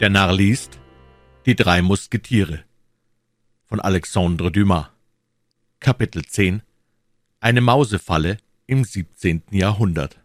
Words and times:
Der 0.00 0.08
Narr 0.08 0.32
liest 0.32 0.78
Die 1.44 1.54
drei 1.54 1.82
Musketiere 1.82 2.64
von 3.66 3.80
Alexandre 3.80 4.50
Dumas 4.50 4.86
Kapitel 5.78 6.24
10 6.24 6.62
Eine 7.40 7.60
Mausefalle 7.60 8.38
im 8.66 8.82
17. 8.82 9.42
Jahrhundert 9.50 10.18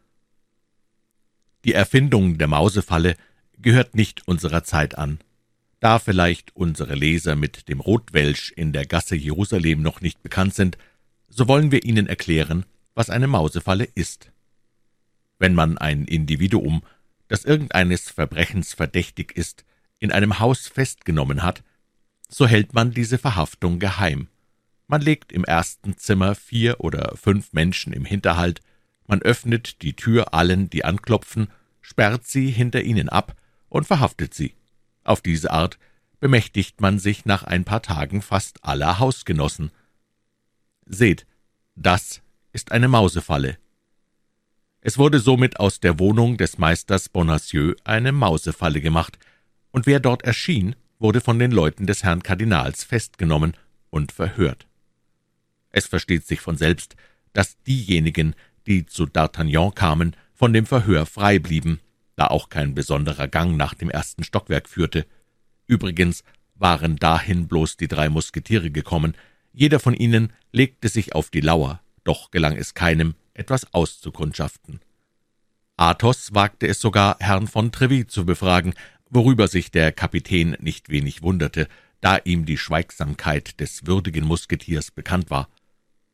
Die 1.65 1.73
Erfindung 1.73 2.37
der 2.37 2.47
Mausefalle 2.47 3.17
gehört 3.57 3.95
nicht 3.95 4.25
unserer 4.29 4.63
Zeit 4.63 4.97
an. 4.97 5.19
Da 5.81 5.99
vielleicht 5.99 6.55
unsere 6.55 6.95
Leser 6.95 7.35
mit 7.35 7.67
dem 7.67 7.81
Rotwelsch 7.81 8.53
in 8.55 8.71
der 8.71 8.85
Gasse 8.85 9.17
Jerusalem 9.17 9.81
noch 9.81 9.99
nicht 9.99 10.23
bekannt 10.23 10.53
sind, 10.53 10.77
so 11.27 11.49
wollen 11.49 11.71
wir 11.71 11.83
ihnen 11.83 12.07
erklären, 12.07 12.65
was 12.93 13.09
eine 13.09 13.27
Mausefalle 13.27 13.89
ist. 13.93 14.31
Wenn 15.37 15.53
man 15.53 15.77
ein 15.77 16.05
Individuum 16.05 16.81
das 17.27 17.45
irgendeines 17.45 18.09
Verbrechens 18.09 18.73
verdächtig 18.73 19.35
ist, 19.35 19.65
in 19.99 20.11
einem 20.11 20.39
Haus 20.39 20.67
festgenommen 20.67 21.43
hat, 21.43 21.63
so 22.29 22.47
hält 22.47 22.73
man 22.73 22.91
diese 22.91 23.17
Verhaftung 23.17 23.79
geheim. 23.79 24.27
Man 24.87 25.01
legt 25.01 25.31
im 25.31 25.43
ersten 25.43 25.97
Zimmer 25.97 26.35
vier 26.35 26.79
oder 26.79 27.15
fünf 27.15 27.53
Menschen 27.53 27.93
im 27.93 28.05
Hinterhalt, 28.05 28.61
man 29.07 29.21
öffnet 29.21 29.81
die 29.81 29.95
Tür 29.95 30.33
allen, 30.33 30.69
die 30.69 30.83
anklopfen, 30.83 31.49
sperrt 31.81 32.25
sie 32.25 32.49
hinter 32.49 32.81
ihnen 32.81 33.09
ab 33.09 33.35
und 33.69 33.85
verhaftet 33.85 34.33
sie. 34.33 34.55
Auf 35.03 35.21
diese 35.21 35.51
Art 35.51 35.77
bemächtigt 36.19 36.81
man 36.81 36.97
sich 36.97 37.25
nach 37.25 37.43
ein 37.43 37.65
paar 37.65 37.81
Tagen 37.81 38.21
fast 38.21 38.63
aller 38.63 38.99
Hausgenossen. 38.99 39.71
Seht, 40.85 41.27
das 41.75 42.21
ist 42.51 42.71
eine 42.71 42.87
Mausefalle, 42.87 43.57
es 44.87 44.99
wurde 44.99 45.19
somit 45.19 45.59
aus 45.59 45.79
der 45.79 45.97
Wohnung 45.97 46.37
des 46.37 46.59
Meisters 46.59 47.09
Bonacieux 47.09 47.75
eine 47.85 48.11
Mausefalle 48.11 48.81
gemacht, 48.81 49.17
und 49.71 49.87
wer 49.87 49.99
dort 49.99 50.21
erschien, 50.21 50.75
wurde 50.99 51.21
von 51.21 51.39
den 51.39 51.49
Leuten 51.49 51.87
des 51.87 52.03
Herrn 52.03 52.21
Kardinals 52.21 52.83
festgenommen 52.83 53.57
und 53.89 54.11
verhört. 54.11 54.67
Es 55.71 55.87
versteht 55.87 56.27
sich 56.27 56.39
von 56.39 56.55
selbst, 56.55 56.95
dass 57.33 57.59
diejenigen, 57.63 58.35
die 58.67 58.85
zu 58.85 59.05
D'Artagnan 59.05 59.73
kamen, 59.73 60.15
von 60.35 60.53
dem 60.53 60.67
Verhör 60.67 61.07
frei 61.07 61.39
blieben, 61.39 61.79
da 62.15 62.27
auch 62.27 62.49
kein 62.49 62.75
besonderer 62.75 63.27
Gang 63.27 63.57
nach 63.57 63.73
dem 63.73 63.89
ersten 63.89 64.23
Stockwerk 64.23 64.69
führte. 64.69 65.07
Übrigens 65.65 66.23
waren 66.53 66.97
dahin 66.97 67.47
bloß 67.47 67.77
die 67.77 67.87
drei 67.87 68.09
Musketiere 68.09 68.69
gekommen, 68.69 69.15
jeder 69.51 69.79
von 69.79 69.95
ihnen 69.95 70.31
legte 70.51 70.89
sich 70.89 71.15
auf 71.15 71.31
die 71.31 71.41
Lauer, 71.41 71.81
doch 72.03 72.29
gelang 72.29 72.55
es 72.55 72.75
keinem, 72.75 73.15
etwas 73.35 73.71
auszukundschaften. 73.73 74.79
Athos 75.77 76.33
wagte 76.33 76.67
es 76.67 76.79
sogar, 76.79 77.17
Herrn 77.19 77.47
von 77.47 77.71
Treville 77.71 78.07
zu 78.07 78.25
befragen, 78.25 78.73
worüber 79.09 79.47
sich 79.47 79.71
der 79.71 79.91
Kapitän 79.91 80.57
nicht 80.59 80.89
wenig 80.89 81.21
wunderte, 81.21 81.67
da 82.01 82.17
ihm 82.23 82.45
die 82.45 82.57
Schweigsamkeit 82.57 83.59
des 83.59 83.85
würdigen 83.85 84.25
Musketiers 84.25 84.91
bekannt 84.91 85.29
war. 85.29 85.49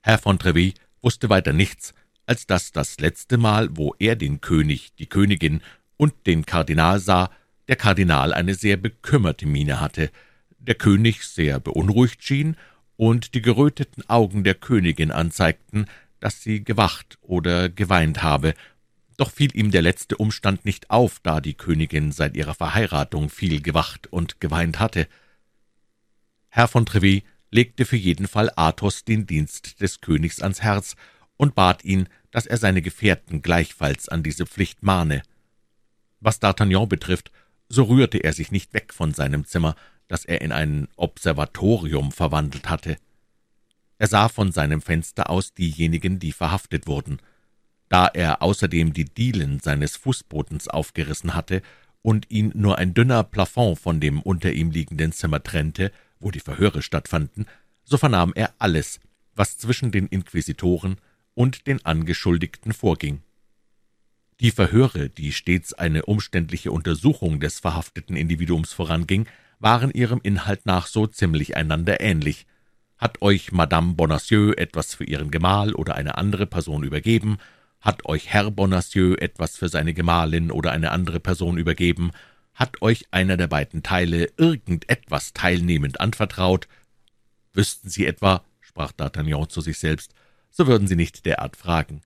Herr 0.01 0.17
von 0.17 0.39
Treville 0.39 0.73
wusste 1.01 1.29
weiter 1.29 1.53
nichts, 1.53 1.93
als 2.25 2.47
dass 2.47 2.71
das 2.71 2.99
letzte 2.99 3.37
Mal, 3.37 3.69
wo 3.75 3.95
er 3.99 4.15
den 4.15 4.41
König, 4.41 4.95
die 4.95 5.07
Königin 5.07 5.61
und 5.97 6.13
den 6.25 6.45
Kardinal 6.45 6.99
sah, 6.99 7.29
der 7.67 7.75
Kardinal 7.75 8.33
eine 8.33 8.55
sehr 8.55 8.77
bekümmerte 8.77 9.45
Miene 9.45 9.79
hatte, 9.79 10.11
der 10.57 10.75
König 10.75 11.23
sehr 11.23 11.59
beunruhigt 11.59 12.23
schien 12.23 12.55
und 12.97 13.33
die 13.33 13.41
geröteten 13.41 14.07
Augen 14.09 14.43
der 14.43 14.55
Königin 14.55 15.11
anzeigten, 15.11 15.85
dass 16.21 16.41
sie 16.41 16.63
gewacht 16.63 17.17
oder 17.21 17.67
geweint 17.67 18.23
habe, 18.23 18.53
doch 19.17 19.31
fiel 19.31 19.55
ihm 19.55 19.71
der 19.71 19.81
letzte 19.81 20.17
Umstand 20.17 20.63
nicht 20.63 20.89
auf, 20.89 21.19
da 21.21 21.41
die 21.41 21.53
Königin 21.53 22.11
seit 22.11 22.37
ihrer 22.37 22.55
Verheiratung 22.55 23.29
viel 23.29 23.61
gewacht 23.61 24.07
und 24.07 24.39
geweint 24.39 24.79
hatte. 24.79 25.07
Herr 26.47 26.67
von 26.67 26.85
Treville 26.85 27.23
legte 27.51 27.85
für 27.85 27.97
jeden 27.97 28.27
Fall 28.27 28.51
Athos 28.55 29.03
den 29.03 29.27
Dienst 29.27 29.81
des 29.81 30.01
Königs 30.01 30.41
ans 30.41 30.61
Herz 30.61 30.95
und 31.37 31.53
bat 31.53 31.83
ihn, 31.83 32.07
dass 32.31 32.45
er 32.45 32.57
seine 32.57 32.81
Gefährten 32.81 33.41
gleichfalls 33.41 34.09
an 34.09 34.23
diese 34.23 34.45
Pflicht 34.45 34.83
mahne. 34.83 35.21
Was 36.19 36.41
D'Artagnan 36.41 36.87
betrifft, 36.87 37.31
so 37.67 37.83
rührte 37.83 38.19
er 38.19 38.33
sich 38.33 38.51
nicht 38.51 38.73
weg 38.73 38.93
von 38.93 39.13
seinem 39.13 39.45
Zimmer, 39.45 39.75
das 40.07 40.25
er 40.25 40.41
in 40.41 40.51
ein 40.51 40.87
Observatorium 40.95 42.11
verwandelt 42.11 42.69
hatte. 42.69 42.97
Er 44.01 44.07
sah 44.07 44.29
von 44.29 44.51
seinem 44.51 44.81
Fenster 44.81 45.29
aus 45.29 45.53
diejenigen, 45.53 46.17
die 46.17 46.31
verhaftet 46.31 46.87
wurden. 46.87 47.19
Da 47.87 48.07
er 48.07 48.41
außerdem 48.41 48.93
die 48.93 49.05
Dielen 49.05 49.59
seines 49.59 49.95
Fußbodens 49.95 50.69
aufgerissen 50.69 51.35
hatte 51.35 51.61
und 52.01 52.25
ihn 52.31 52.51
nur 52.55 52.79
ein 52.79 52.95
dünner 52.95 53.23
Plafond 53.23 53.77
von 53.77 53.99
dem 53.99 54.19
unter 54.19 54.51
ihm 54.53 54.71
liegenden 54.71 55.11
Zimmer 55.11 55.43
trennte, 55.43 55.91
wo 56.19 56.31
die 56.31 56.39
Verhöre 56.39 56.81
stattfanden, 56.81 57.45
so 57.83 57.99
vernahm 57.99 58.33
er 58.33 58.55
alles, 58.57 58.99
was 59.35 59.59
zwischen 59.59 59.91
den 59.91 60.07
Inquisitoren 60.07 60.97
und 61.35 61.67
den 61.67 61.85
Angeschuldigten 61.85 62.73
vorging. 62.73 63.21
Die 64.39 64.49
Verhöre, 64.49 65.11
die 65.11 65.31
stets 65.31 65.73
eine 65.73 66.07
umständliche 66.07 66.71
Untersuchung 66.71 67.39
des 67.39 67.59
verhafteten 67.59 68.15
Individuums 68.15 68.73
voranging, 68.73 69.27
waren 69.59 69.91
ihrem 69.91 70.21
Inhalt 70.23 70.65
nach 70.65 70.87
so 70.87 71.05
ziemlich 71.05 71.55
einander 71.55 72.01
ähnlich, 72.01 72.47
hat 73.01 73.23
euch 73.23 73.51
Madame 73.51 73.95
Bonacieux 73.95 74.53
etwas 74.55 74.93
für 74.93 75.03
ihren 75.03 75.31
Gemahl 75.31 75.73
oder 75.73 75.95
eine 75.95 76.19
andere 76.19 76.45
Person 76.45 76.83
übergeben? 76.83 77.39
Hat 77.81 78.05
euch 78.05 78.27
Herr 78.27 78.51
Bonacieux 78.51 79.17
etwas 79.19 79.57
für 79.57 79.69
seine 79.69 79.95
Gemahlin 79.95 80.51
oder 80.51 80.71
eine 80.71 80.91
andere 80.91 81.19
Person 81.19 81.57
übergeben? 81.57 82.11
Hat 82.53 82.83
euch 82.83 83.07
einer 83.09 83.37
der 83.37 83.47
beiden 83.47 83.81
Teile 83.81 84.29
irgendetwas 84.37 85.33
teilnehmend 85.33 85.99
anvertraut? 85.99 86.67
Wüssten 87.53 87.89
Sie 87.89 88.05
etwa, 88.05 88.43
sprach 88.59 88.91
D'Artagnan 88.91 89.49
zu 89.49 89.61
sich 89.61 89.79
selbst, 89.79 90.13
so 90.51 90.67
würden 90.67 90.87
Sie 90.87 90.95
nicht 90.95 91.25
derart 91.25 91.57
fragen. 91.57 92.01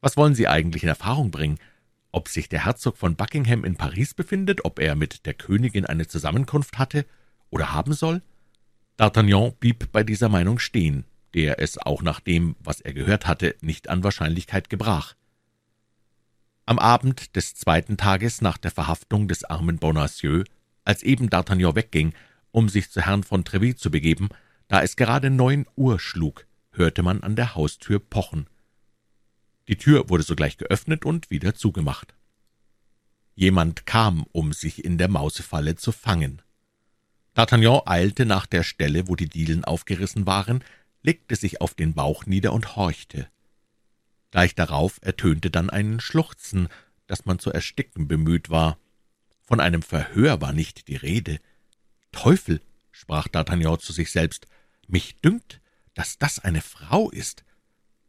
Was 0.00 0.16
wollen 0.16 0.34
Sie 0.34 0.48
eigentlich 0.48 0.82
in 0.82 0.88
Erfahrung 0.88 1.30
bringen? 1.30 1.60
Ob 2.10 2.28
sich 2.28 2.48
der 2.48 2.64
Herzog 2.64 2.96
von 2.96 3.14
Buckingham 3.14 3.64
in 3.64 3.76
Paris 3.76 4.12
befindet, 4.12 4.64
ob 4.64 4.80
er 4.80 4.96
mit 4.96 5.24
der 5.24 5.34
Königin 5.34 5.86
eine 5.86 6.08
Zusammenkunft 6.08 6.78
hatte 6.78 7.06
oder 7.48 7.72
haben 7.72 7.92
soll? 7.92 8.22
D'Artagnan 8.98 9.52
blieb 9.60 9.92
bei 9.92 10.02
dieser 10.02 10.30
Meinung 10.30 10.58
stehen, 10.58 11.04
der 11.34 11.60
es 11.60 11.76
auch 11.76 12.02
nach 12.02 12.20
dem, 12.20 12.56
was 12.60 12.80
er 12.80 12.94
gehört 12.94 13.26
hatte, 13.26 13.54
nicht 13.60 13.90
an 13.90 14.02
Wahrscheinlichkeit 14.02 14.70
gebrach. 14.70 15.14
Am 16.64 16.78
Abend 16.78 17.36
des 17.36 17.54
zweiten 17.54 17.98
Tages 17.98 18.40
nach 18.40 18.56
der 18.56 18.70
Verhaftung 18.70 19.28
des 19.28 19.44
armen 19.44 19.78
Bonacieux, 19.78 20.44
als 20.84 21.02
eben 21.02 21.28
D'Artagnan 21.28 21.76
wegging, 21.76 22.14
um 22.52 22.70
sich 22.70 22.90
zu 22.90 23.02
Herrn 23.02 23.22
von 23.22 23.44
Treville 23.44 23.76
zu 23.76 23.90
begeben, 23.90 24.30
da 24.68 24.82
es 24.82 24.96
gerade 24.96 25.28
neun 25.28 25.66
Uhr 25.76 26.00
schlug, 26.00 26.46
hörte 26.72 27.02
man 27.02 27.22
an 27.22 27.36
der 27.36 27.54
Haustür 27.54 27.98
pochen. 28.00 28.48
Die 29.68 29.76
Tür 29.76 30.08
wurde 30.08 30.22
sogleich 30.22 30.56
geöffnet 30.56 31.04
und 31.04 31.30
wieder 31.30 31.54
zugemacht. 31.54 32.14
Jemand 33.34 33.84
kam, 33.84 34.24
um 34.32 34.54
sich 34.54 34.84
in 34.84 34.96
der 34.96 35.08
Mausefalle 35.08 35.76
zu 35.76 35.92
fangen. 35.92 36.40
D'Artagnan 37.36 37.82
eilte 37.86 38.24
nach 38.24 38.46
der 38.46 38.62
Stelle, 38.62 39.08
wo 39.08 39.14
die 39.14 39.28
Dielen 39.28 39.62
aufgerissen 39.62 40.26
waren, 40.26 40.64
legte 41.02 41.36
sich 41.36 41.60
auf 41.60 41.74
den 41.74 41.92
Bauch 41.92 42.24
nieder 42.24 42.54
und 42.54 42.76
horchte. 42.76 43.28
Gleich 44.30 44.54
darauf 44.54 44.98
ertönte 45.02 45.50
dann 45.50 45.68
ein 45.68 46.00
Schluchzen, 46.00 46.68
das 47.06 47.26
man 47.26 47.38
zu 47.38 47.52
ersticken 47.52 48.08
bemüht 48.08 48.48
war. 48.48 48.78
Von 49.42 49.60
einem 49.60 49.82
Verhör 49.82 50.40
war 50.40 50.54
nicht 50.54 50.88
die 50.88 50.96
Rede. 50.96 51.38
Teufel, 52.10 52.62
sprach 52.90 53.28
D'Artagnan 53.28 53.78
zu 53.80 53.92
sich 53.92 54.10
selbst, 54.10 54.46
mich 54.88 55.20
dünkt, 55.20 55.60
dass 55.92 56.18
das 56.18 56.38
eine 56.38 56.62
Frau 56.62 57.10
ist. 57.10 57.44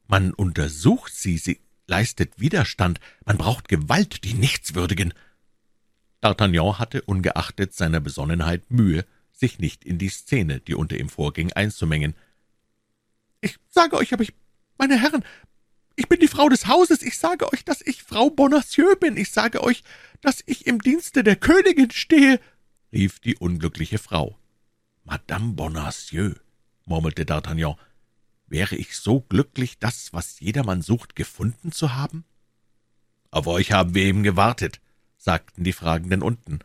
Man 0.07 0.33
untersucht 0.33 1.13
sie, 1.13 1.37
sie 1.37 1.59
leistet 1.85 2.39
Widerstand, 2.39 3.01
man 3.25 3.37
braucht 3.37 3.67
Gewalt, 3.67 4.23
die 4.23 4.35
Nichtswürdigen. 4.35 5.13
D'Artagnan 6.23 6.79
hatte 6.79 7.01
ungeachtet 7.01 7.73
seiner 7.73 7.99
Besonnenheit 7.99 8.71
Mühe, 8.71 9.05
sich 9.37 9.59
nicht 9.59 9.85
in 9.85 9.97
die 9.97 10.09
Szene, 10.09 10.59
die 10.59 10.75
unter 10.75 10.97
ihm 10.97 11.09
vorging, 11.09 11.53
einzumengen. 11.53 12.15
»Ich 13.41 13.57
sage 13.69 13.95
euch 13.95 14.13
aber, 14.13 14.23
ich, 14.23 14.33
meine 14.77 14.99
Herren, 14.99 15.23
ich 15.95 16.07
bin 16.07 16.19
die 16.19 16.27
Frau 16.27 16.49
des 16.49 16.67
Hauses, 16.67 17.01
ich 17.01 17.17
sage 17.17 17.51
euch, 17.51 17.63
dass 17.63 17.81
ich 17.81 18.03
Frau 18.03 18.29
Bonacieux 18.29 18.95
bin, 18.99 19.15
ich 19.17 19.31
sage 19.31 19.63
euch, 19.63 19.83
dass 20.21 20.43
ich 20.45 20.65
im 20.65 20.81
Dienste 20.81 21.23
der 21.23 21.35
Königin 21.35 21.91
stehe«, 21.91 22.39
rief 22.91 23.19
die 23.19 23.35
unglückliche 23.35 23.99
Frau. 23.99 24.37
»Madame 25.03 25.53
Bonacieux«, 25.53 26.35
murmelte 26.85 27.23
D'Artagnan, 27.23 27.77
»wäre 28.47 28.75
ich 28.75 28.97
so 28.97 29.21
glücklich, 29.21 29.77
das, 29.77 30.13
was 30.13 30.39
jedermann 30.39 30.81
sucht, 30.81 31.15
gefunden 31.15 31.71
zu 31.71 31.95
haben?« 31.95 32.25
»Auf 33.29 33.45
euch 33.47 33.71
haben 33.71 33.93
wir 33.93 34.03
eben 34.03 34.23
gewartet«, 34.23 34.81
sagten 35.17 35.63
die 35.63 35.73
Fragenden 35.73 36.21
unten. 36.23 36.59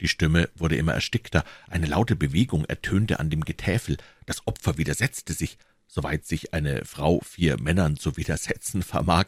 Die 0.00 0.08
Stimme 0.08 0.50
wurde 0.54 0.76
immer 0.76 0.92
erstickter, 0.92 1.44
eine 1.68 1.86
laute 1.86 2.16
Bewegung 2.16 2.64
ertönte 2.66 3.18
an 3.18 3.30
dem 3.30 3.44
Getäfel, 3.44 3.96
das 4.26 4.46
Opfer 4.46 4.76
widersetzte 4.78 5.32
sich, 5.32 5.58
soweit 5.86 6.26
sich 6.26 6.52
eine 6.52 6.84
Frau 6.84 7.20
vier 7.20 7.60
Männern 7.60 7.96
zu 7.96 8.16
widersetzen 8.16 8.82
vermag. 8.82 9.26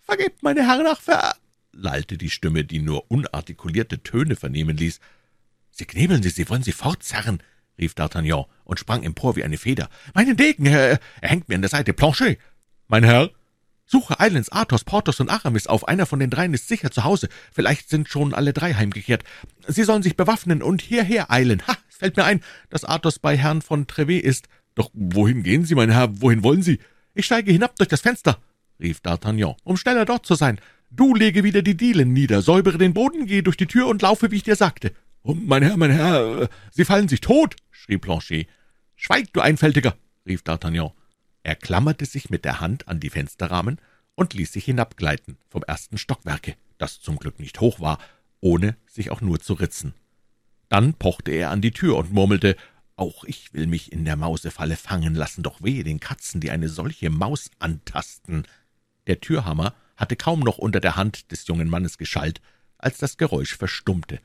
»Vergebt, 0.00 0.42
meine 0.42 0.66
Herren, 0.66 0.86
ach, 0.86 1.00
ver...« 1.00 1.36
lallte 1.72 2.18
die 2.18 2.30
Stimme, 2.30 2.64
die 2.64 2.80
nur 2.80 3.10
unartikulierte 3.10 4.02
Töne 4.02 4.36
vernehmen 4.36 4.76
ließ. 4.76 5.00
Sie 5.70 5.86
knebeln 5.86 6.22
Sie, 6.22 6.28
Sie 6.28 6.48
wollen 6.50 6.62
sie 6.62 6.72
fortzerren, 6.72 7.42
rief 7.78 7.94
D'Artagnan 7.94 8.46
und 8.64 8.78
sprang 8.78 9.02
empor 9.02 9.36
wie 9.36 9.44
eine 9.44 9.56
Feder. 9.56 9.88
»Meinen 10.12 10.36
Degen, 10.36 10.66
er, 10.66 11.00
er 11.22 11.28
hängt 11.28 11.48
mir 11.48 11.54
an 11.54 11.62
der 11.62 11.70
Seite, 11.70 11.94
Planchet!« 11.94 12.38
»Mein 12.88 13.04
Herr?« 13.04 13.30
»Suche 13.92 14.18
eilends 14.20 14.50
Athos, 14.50 14.84
Porthos 14.84 15.20
und 15.20 15.28
Aramis 15.28 15.66
auf, 15.66 15.86
einer 15.86 16.06
von 16.06 16.18
den 16.18 16.30
dreien 16.30 16.54
ist 16.54 16.66
sicher 16.66 16.90
zu 16.90 17.04
Hause, 17.04 17.28
vielleicht 17.52 17.90
sind 17.90 18.08
schon 18.08 18.32
alle 18.32 18.54
drei 18.54 18.72
heimgekehrt. 18.72 19.22
Sie 19.68 19.84
sollen 19.84 20.02
sich 20.02 20.16
bewaffnen 20.16 20.62
und 20.62 20.80
hierher 20.80 21.30
eilen. 21.30 21.60
Ha, 21.66 21.76
es 21.90 21.96
fällt 21.96 22.16
mir 22.16 22.24
ein, 22.24 22.40
dass 22.70 22.86
Athos 22.86 23.18
bei 23.18 23.36
Herrn 23.36 23.60
von 23.60 23.86
Trevet 23.86 24.24
ist. 24.24 24.48
Doch 24.74 24.88
wohin 24.94 25.42
gehen 25.42 25.66
Sie, 25.66 25.74
mein 25.74 25.90
Herr, 25.90 26.22
wohin 26.22 26.42
wollen 26.42 26.62
Sie?« 26.62 26.78
»Ich 27.12 27.26
steige 27.26 27.52
hinab 27.52 27.76
durch 27.76 27.90
das 27.90 28.00
Fenster«, 28.00 28.38
rief 28.80 29.00
D'Artagnan, 29.00 29.56
»um 29.62 29.76
schneller 29.76 30.06
dort 30.06 30.24
zu 30.24 30.36
sein. 30.36 30.58
Du 30.90 31.14
lege 31.14 31.44
wieder 31.44 31.60
die 31.60 31.76
Dielen 31.76 32.14
nieder, 32.14 32.40
säubere 32.40 32.78
den 32.78 32.94
Boden, 32.94 33.26
gehe 33.26 33.42
durch 33.42 33.58
die 33.58 33.66
Tür 33.66 33.88
und 33.88 34.00
laufe, 34.00 34.30
wie 34.30 34.36
ich 34.36 34.42
dir 34.42 34.56
sagte.« 34.56 34.94
»Oh, 35.22 35.34
mein 35.34 35.62
Herr, 35.62 35.76
mein 35.76 35.90
Herr, 35.90 36.48
Sie 36.70 36.86
fallen 36.86 37.08
sich 37.08 37.20
tot«, 37.20 37.56
schrie 37.70 37.98
Planchet. 37.98 38.46
»Schweig, 38.96 39.34
du 39.34 39.42
Einfältiger«, 39.42 39.96
rief 40.26 40.40
D'Artagnan. 40.40 40.92
Er 41.42 41.56
klammerte 41.56 42.06
sich 42.06 42.30
mit 42.30 42.44
der 42.44 42.60
Hand 42.60 42.88
an 42.88 43.00
die 43.00 43.10
Fensterrahmen 43.10 43.78
und 44.14 44.34
ließ 44.34 44.52
sich 44.52 44.64
hinabgleiten 44.64 45.38
vom 45.48 45.62
ersten 45.62 45.98
Stockwerke, 45.98 46.54
das 46.78 47.00
zum 47.00 47.18
Glück 47.18 47.40
nicht 47.40 47.60
hoch 47.60 47.80
war, 47.80 47.98
ohne 48.40 48.76
sich 48.86 49.10
auch 49.10 49.20
nur 49.20 49.40
zu 49.40 49.54
ritzen. 49.54 49.94
Dann 50.68 50.94
pochte 50.94 51.32
er 51.32 51.50
an 51.50 51.60
die 51.60 51.72
Tür 51.72 51.96
und 51.96 52.12
murmelte, 52.12 52.56
»Auch 52.94 53.24
ich 53.24 53.52
will 53.54 53.66
mich 53.66 53.90
in 53.90 54.04
der 54.04 54.16
Mausefalle 54.16 54.76
fangen 54.76 55.14
lassen, 55.14 55.42
doch 55.42 55.62
wehe 55.62 55.82
den 55.82 55.98
Katzen, 55.98 56.40
die 56.40 56.50
eine 56.50 56.68
solche 56.68 57.10
Maus 57.10 57.50
antasten.« 57.58 58.46
Der 59.06 59.20
Türhammer 59.20 59.74
hatte 59.96 60.14
kaum 60.14 60.40
noch 60.40 60.58
unter 60.58 60.78
der 60.78 60.96
Hand 60.96 61.32
des 61.32 61.46
jungen 61.46 61.68
Mannes 61.68 61.98
geschallt, 61.98 62.40
als 62.78 62.98
das 62.98 63.16
Geräusch 63.16 63.56
verstummte. 63.56 64.20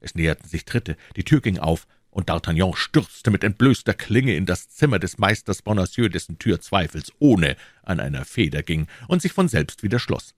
Es 0.00 0.14
näherten 0.14 0.48
sich 0.48 0.64
Tritte, 0.64 0.96
die 1.16 1.24
Tür 1.24 1.40
ging 1.40 1.58
auf, 1.58 1.86
und 2.16 2.30
D'Artagnan 2.30 2.74
stürzte 2.74 3.30
mit 3.30 3.44
entblößter 3.44 3.92
Klinge 3.92 4.34
in 4.36 4.46
das 4.46 4.70
Zimmer 4.70 4.98
des 4.98 5.18
Meisters 5.18 5.60
Bonacieux, 5.60 6.08
dessen 6.08 6.38
Tür 6.38 6.62
zweifelsohne 6.62 7.56
an 7.82 8.00
einer 8.00 8.24
Feder 8.24 8.62
ging 8.62 8.86
und 9.06 9.20
sich 9.20 9.34
von 9.34 9.48
selbst 9.48 9.82
wieder 9.82 9.98
schloss. 9.98 10.34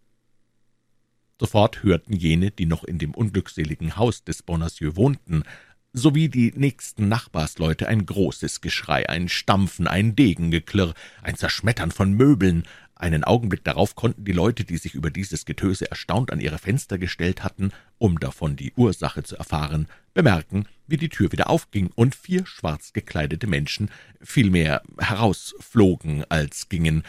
Sofort 1.38 1.84
hörten 1.84 2.14
jene, 2.14 2.50
die 2.50 2.66
noch 2.66 2.82
in 2.82 2.98
dem 2.98 3.14
unglückseligen 3.14 3.96
Haus 3.96 4.25
des 4.25 4.42
Bonacieux 4.42 4.96
wohnten, 4.96 5.44
sowie 5.92 6.28
die 6.28 6.52
nächsten 6.56 7.06
Nachbarsleute 7.06 7.86
ein 7.86 8.04
großes 8.04 8.60
Geschrei, 8.60 9.08
ein 9.08 9.28
Stampfen, 9.28 9.86
ein 9.86 10.16
Degengeklirr, 10.16 10.94
ein 11.22 11.36
Zerschmettern 11.36 11.92
von 11.92 12.12
Möbeln, 12.12 12.64
einen 12.98 13.24
Augenblick 13.24 13.64
darauf 13.64 13.94
konnten 13.94 14.24
die 14.24 14.32
Leute, 14.32 14.64
die 14.64 14.76
sich 14.76 14.94
über 14.94 15.10
dieses 15.10 15.44
Getöse 15.44 15.90
erstaunt 15.90 16.32
an 16.32 16.40
ihre 16.40 16.58
Fenster 16.58 16.98
gestellt 16.98 17.44
hatten, 17.44 17.70
um 17.98 18.18
davon 18.18 18.56
die 18.56 18.72
Ursache 18.76 19.22
zu 19.22 19.36
erfahren, 19.36 19.86
bemerken, 20.14 20.66
wie 20.86 20.96
die 20.96 21.08
Tür 21.08 21.30
wieder 21.30 21.48
aufging 21.48 21.90
und 21.94 22.14
vier 22.16 22.44
schwarz 22.46 22.92
gekleidete 22.92 23.46
Menschen 23.46 23.90
vielmehr 24.20 24.82
herausflogen 24.98 26.24
als 26.28 26.68
gingen, 26.68 27.04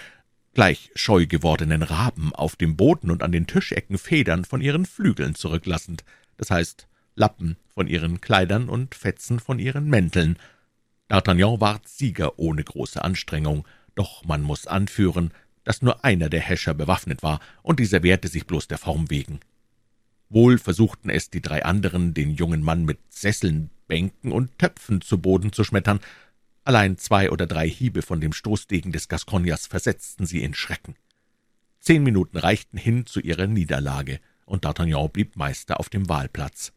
gleich 0.54 0.92
scheu 0.96 1.26
gewordenen 1.26 1.84
Raben 1.84 2.34
auf 2.36 2.56
dem 2.56 2.76
Boden 2.76 3.10
und 3.10 3.24
an 3.24 3.32
den 3.32 3.48
Tischecken 3.48 3.98
Federn 3.98 4.46
von 4.46 4.62
ihren 4.62 4.86
Flügeln 4.86 5.34
zurücklassend, 5.34 6.04
das 6.38 6.52
heißt 6.52 6.88
Lappen 7.16 7.58
von 7.68 7.88
ihren 7.88 8.22
Kleidern 8.22 8.70
und 8.70 8.96
Fetzen 8.96 9.40
von 9.40 9.60
ihren 9.60 9.90
Mänteln. 9.90 10.38
D'Artagnan 11.10 11.60
ward 11.60 11.88
Sieger 11.88 12.38
ohne 12.38 12.64
große 12.64 13.04
Anstrengung, 13.04 13.68
doch 13.96 14.24
man 14.26 14.42
muss 14.42 14.68
anführen, 14.68 15.32
dass 15.64 15.82
nur 15.82 16.04
einer 16.04 16.30
der 16.30 16.42
Häscher 16.42 16.74
bewaffnet 16.74 17.24
war, 17.24 17.40
und 17.62 17.80
dieser 17.80 18.04
wehrte 18.04 18.28
sich 18.28 18.48
bloß 18.48 18.68
der 18.68 18.78
Form 18.78 19.10
wegen. 19.10 19.40
Wohl 20.30 20.58
versuchten 20.58 21.10
es 21.10 21.30
die 21.30 21.42
drei 21.42 21.66
anderen, 21.66 22.14
den 22.14 22.32
jungen 22.32 22.62
Mann 22.62 22.86
mit 22.86 23.00
Sesseln, 23.10 23.72
Bänken 23.88 24.32
und 24.32 24.58
Töpfen 24.60 25.02
zu 25.02 25.18
Boden 25.20 25.52
zu 25.52 25.64
schmettern, 25.64 26.00
allein 26.64 26.98
zwei 26.98 27.32
oder 27.32 27.48
drei 27.48 27.68
Hiebe 27.68 28.02
von 28.02 28.22
dem 28.22 28.34
Stoßdegen 28.34 28.92
des 28.92 29.08
Gascogners 29.08 29.68
versetzten 29.68 30.26
sie 30.26 30.44
in 30.44 30.54
Schrecken. 30.54 30.96
Zehn 31.80 32.04
Minuten 32.04 32.38
reichten 32.38 32.78
hin 32.78 33.06
zu 33.06 33.20
ihrer 33.20 33.48
Niederlage, 33.48 34.20
und 34.46 34.66
D'Artagnan 34.66 35.10
blieb 35.10 35.36
Meister 35.36 35.80
auf 35.80 35.90
dem 35.90 36.10
Wahlplatz. 36.10 36.74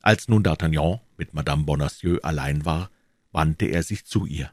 Als 0.00 0.28
nun 0.28 0.42
D'Artagnan 0.42 1.00
mit 1.16 1.34
Madame 1.34 1.64
Bonacieux 1.64 2.22
allein 2.22 2.64
war, 2.64 2.90
wandte 3.32 3.66
er 3.66 3.82
sich 3.82 4.04
zu 4.04 4.26
ihr. 4.26 4.50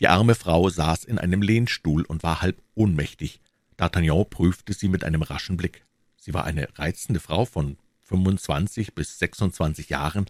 Die 0.00 0.08
arme 0.08 0.34
Frau 0.34 0.68
saß 0.68 1.04
in 1.04 1.18
einem 1.18 1.42
Lehnstuhl 1.42 2.04
und 2.04 2.22
war 2.22 2.42
halb 2.42 2.60
ohnmächtig. 2.74 3.40
D'Artagnan 3.78 4.24
prüfte 4.24 4.72
sie 4.72 4.88
mit 4.88 5.04
einem 5.04 5.22
raschen 5.22 5.56
Blick. 5.56 5.84
Sie 6.16 6.34
war 6.34 6.44
eine 6.44 6.68
reizende 6.74 7.20
Frau 7.20 7.44
von 7.44 7.78
fünfundzwanzig 8.02 8.94
bis 8.94 9.18
sechsundzwanzig 9.18 9.88
Jahren, 9.88 10.26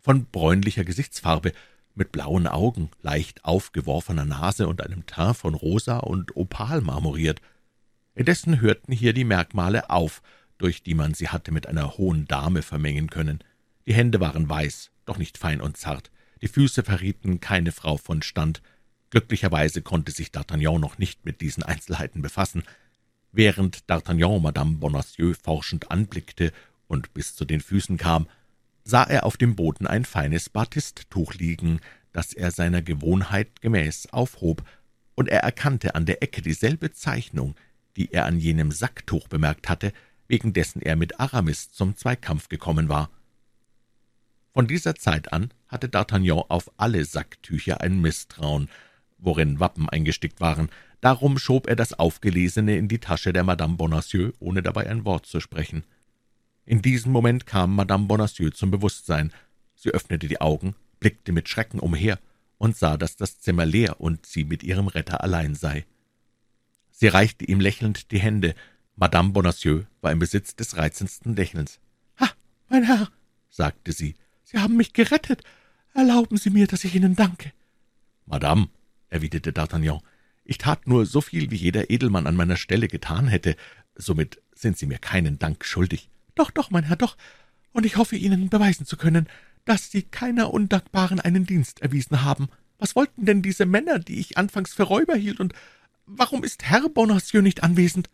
von 0.00 0.26
bräunlicher 0.26 0.84
Gesichtsfarbe, 0.84 1.52
mit 1.94 2.10
blauen 2.10 2.46
Augen, 2.46 2.90
leicht 3.02 3.44
aufgeworfener 3.44 4.24
Nase 4.24 4.66
und 4.66 4.80
einem 4.80 5.04
Teint 5.06 5.36
von 5.36 5.54
rosa 5.54 5.98
und 5.98 6.36
opal 6.36 6.80
marmoriert. 6.80 7.40
Indessen 8.14 8.60
hörten 8.60 8.92
hier 8.92 9.12
die 9.12 9.24
Merkmale 9.24 9.90
auf, 9.90 10.22
durch 10.58 10.82
die 10.82 10.94
man 10.94 11.14
sie 11.14 11.28
hatte 11.28 11.52
mit 11.52 11.66
einer 11.66 11.98
hohen 11.98 12.26
Dame 12.26 12.62
vermengen 12.62 13.10
können. 13.10 13.44
Die 13.86 13.94
Hände 13.94 14.20
waren 14.20 14.48
weiß, 14.48 14.90
doch 15.04 15.18
nicht 15.18 15.38
fein 15.38 15.60
und 15.60 15.76
zart, 15.76 16.10
die 16.40 16.48
Füße 16.48 16.82
verrieten 16.82 17.40
keine 17.40 17.72
Frau 17.72 17.96
von 17.96 18.22
Stand, 18.22 18.62
Glücklicherweise 19.12 19.82
konnte 19.82 20.10
sich 20.10 20.28
D'Artagnan 20.28 20.78
noch 20.78 20.96
nicht 20.96 21.26
mit 21.26 21.42
diesen 21.42 21.62
Einzelheiten 21.62 22.22
befassen. 22.22 22.62
Während 23.30 23.84
D'Artagnan 23.84 24.40
Madame 24.40 24.76
Bonacieux 24.76 25.36
forschend 25.38 25.90
anblickte 25.90 26.50
und 26.88 27.12
bis 27.12 27.34
zu 27.34 27.44
den 27.44 27.60
Füßen 27.60 27.98
kam, 27.98 28.26
sah 28.84 29.04
er 29.04 29.26
auf 29.26 29.36
dem 29.36 29.54
Boden 29.54 29.86
ein 29.86 30.06
feines 30.06 30.48
Batisttuch 30.48 31.34
liegen, 31.34 31.80
das 32.14 32.32
er 32.32 32.52
seiner 32.52 32.80
Gewohnheit 32.80 33.60
gemäß 33.60 34.06
aufhob, 34.14 34.64
und 35.14 35.28
er 35.28 35.40
erkannte 35.40 35.94
an 35.94 36.06
der 36.06 36.22
Ecke 36.22 36.40
dieselbe 36.40 36.90
Zeichnung, 36.92 37.54
die 37.98 38.12
er 38.12 38.24
an 38.24 38.38
jenem 38.38 38.72
Sacktuch 38.72 39.28
bemerkt 39.28 39.68
hatte, 39.68 39.92
wegen 40.26 40.54
dessen 40.54 40.80
er 40.80 40.96
mit 40.96 41.20
Aramis 41.20 41.70
zum 41.70 41.96
Zweikampf 41.96 42.48
gekommen 42.48 42.88
war. 42.88 43.10
Von 44.54 44.66
dieser 44.66 44.94
Zeit 44.94 45.34
an 45.34 45.52
hatte 45.68 45.88
D'Artagnan 45.88 46.46
auf 46.48 46.70
alle 46.78 47.04
Sacktücher 47.04 47.82
ein 47.82 48.00
Misstrauen, 48.00 48.70
worin 49.22 49.60
Wappen 49.60 49.88
eingestickt 49.88 50.40
waren. 50.40 50.68
Darum 51.00 51.38
schob 51.38 51.68
er 51.68 51.76
das 51.76 51.92
Aufgelesene 51.94 52.76
in 52.76 52.88
die 52.88 52.98
Tasche 52.98 53.32
der 53.32 53.44
Madame 53.44 53.76
Bonacieux, 53.76 54.34
ohne 54.38 54.62
dabei 54.62 54.88
ein 54.88 55.04
Wort 55.04 55.26
zu 55.26 55.40
sprechen. 55.40 55.84
In 56.64 56.82
diesem 56.82 57.12
Moment 57.12 57.46
kam 57.46 57.74
Madame 57.74 58.06
Bonacieux 58.06 58.56
zum 58.56 58.70
Bewusstsein. 58.70 59.32
Sie 59.74 59.90
öffnete 59.90 60.28
die 60.28 60.40
Augen, 60.40 60.74
blickte 61.00 61.32
mit 61.32 61.48
Schrecken 61.48 61.80
umher 61.80 62.18
und 62.58 62.76
sah, 62.76 62.96
dass 62.96 63.16
das 63.16 63.40
Zimmer 63.40 63.66
leer 63.66 64.00
und 64.00 64.26
sie 64.26 64.44
mit 64.44 64.62
ihrem 64.62 64.86
Retter 64.86 65.22
allein 65.22 65.54
sei. 65.54 65.84
Sie 66.90 67.08
reichte 67.08 67.44
ihm 67.44 67.58
lächelnd 67.58 68.12
die 68.12 68.20
Hände. 68.20 68.54
Madame 68.94 69.30
Bonacieux 69.30 69.86
war 70.00 70.12
im 70.12 70.20
Besitz 70.20 70.54
des 70.54 70.76
reizendsten 70.76 71.34
Lächelns. 71.34 71.80
»Ha, 72.20 72.30
mein 72.68 72.84
Herr«, 72.84 73.08
sagte 73.50 73.90
sie, 73.92 74.14
»Sie 74.44 74.58
haben 74.58 74.76
mich 74.76 74.92
gerettet. 74.92 75.42
Erlauben 75.94 76.36
Sie 76.36 76.50
mir, 76.50 76.68
dass 76.68 76.84
ich 76.84 76.94
Ihnen 76.94 77.16
danke.« 77.16 77.52
»Madame«, 78.26 78.68
erwiderte 79.12 79.52
D'Artagnan. 79.52 80.00
»Ich 80.44 80.58
tat 80.58 80.86
nur 80.86 81.06
so 81.06 81.20
viel, 81.20 81.50
wie 81.50 81.56
jeder 81.56 81.90
Edelmann 81.90 82.26
an 82.26 82.34
meiner 82.34 82.56
Stelle 82.56 82.88
getan 82.88 83.28
hätte. 83.28 83.56
Somit 83.94 84.42
sind 84.54 84.76
Sie 84.76 84.86
mir 84.86 84.98
keinen 84.98 85.38
Dank 85.38 85.64
schuldig.« 85.64 86.10
»Doch, 86.34 86.50
doch, 86.50 86.70
mein 86.70 86.84
Herr, 86.84 86.96
doch. 86.96 87.16
Und 87.72 87.86
ich 87.86 87.96
hoffe, 87.96 88.16
Ihnen 88.16 88.48
beweisen 88.48 88.86
zu 88.86 88.96
können, 88.96 89.28
dass 89.64 89.90
Sie 89.90 90.02
keiner 90.02 90.52
Undankbaren 90.52 91.20
einen 91.20 91.46
Dienst 91.46 91.80
erwiesen 91.80 92.22
haben. 92.22 92.48
Was 92.78 92.96
wollten 92.96 93.24
denn 93.26 93.42
diese 93.42 93.66
Männer, 93.66 93.98
die 93.98 94.18
ich 94.18 94.38
anfangs 94.38 94.74
für 94.74 94.82
Räuber 94.82 95.14
hielt, 95.14 95.38
und 95.38 95.52
warum 96.06 96.42
ist 96.42 96.64
Herr 96.64 96.88
Bonacieux 96.88 97.42
nicht 97.42 97.62
anwesend?« 97.62 98.10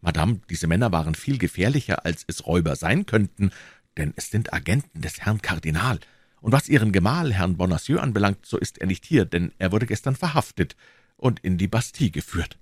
»Madame, 0.00 0.40
diese 0.48 0.66
Männer 0.66 0.92
waren 0.92 1.14
viel 1.14 1.36
gefährlicher, 1.36 2.06
als 2.06 2.24
es 2.26 2.46
Räuber 2.46 2.76
sein 2.76 3.04
könnten, 3.04 3.50
denn 3.98 4.14
es 4.16 4.30
sind 4.30 4.54
Agenten 4.54 5.02
des 5.02 5.20
Herrn 5.20 5.42
Kardinal. 5.42 6.00
Und 6.40 6.52
was 6.52 6.68
Ihren 6.68 6.92
Gemahl, 6.92 7.32
Herrn 7.32 7.56
Bonacieux, 7.56 8.00
anbelangt, 8.00 8.46
so 8.46 8.58
ist 8.58 8.78
er 8.78 8.86
nicht 8.86 9.04
hier, 9.04 9.24
denn 9.24 9.52
er 9.58 9.72
wurde 9.72 9.86
gestern 9.86 10.16
verhaftet 10.16 10.74
und 11.16 11.40
in 11.40 11.58
die 11.58 11.68
Bastille 11.68 12.10
geführt.« 12.10 12.56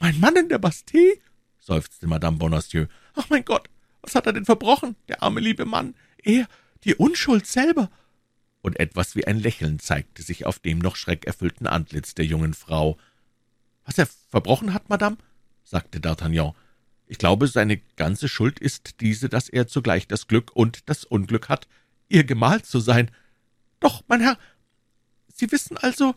»Mein 0.00 0.18
Mann 0.18 0.36
in 0.36 0.48
der 0.48 0.58
Bastille?« 0.58 1.18
seufzte 1.60 2.06
Madame 2.06 2.38
Bonacieux. 2.38 2.88
»Ach, 3.14 3.28
mein 3.30 3.44
Gott, 3.44 3.70
was 4.02 4.14
hat 4.14 4.26
er 4.26 4.32
denn 4.32 4.44
verbrochen, 4.44 4.96
der 5.08 5.22
arme 5.22 5.40
liebe 5.40 5.64
Mann? 5.64 5.94
Er, 6.18 6.46
die 6.82 6.94
Unschuld 6.94 7.46
selber!« 7.46 7.90
Und 8.62 8.80
etwas 8.80 9.14
wie 9.14 9.26
ein 9.26 9.38
Lächeln 9.38 9.78
zeigte 9.78 10.22
sich 10.22 10.46
auf 10.46 10.58
dem 10.58 10.78
noch 10.78 10.96
schreckerfüllten 10.96 11.66
Antlitz 11.66 12.14
der 12.14 12.26
jungen 12.26 12.54
Frau. 12.54 12.98
»Was 13.84 13.98
er 13.98 14.08
verbrochen 14.28 14.74
hat, 14.74 14.88
Madame?« 14.88 15.16
sagte 15.62 16.00
D'Artagnan. 16.00 16.54
»Ich 17.06 17.18
glaube, 17.18 17.46
seine 17.46 17.76
ganze 17.96 18.28
Schuld 18.28 18.58
ist 18.58 19.00
diese, 19.00 19.28
dass 19.28 19.48
er 19.48 19.68
zugleich 19.68 20.08
das 20.08 20.26
Glück 20.26 20.50
und 20.54 20.88
das 20.88 21.04
Unglück 21.04 21.48
hat, 21.48 21.68
Ihr 22.08 22.24
Gemahl 22.24 22.62
zu 22.62 22.80
sein. 22.80 23.10
Doch, 23.80 24.02
mein 24.08 24.20
Herr, 24.20 24.38
Sie 25.28 25.50
wissen 25.50 25.76
also... 25.76 26.14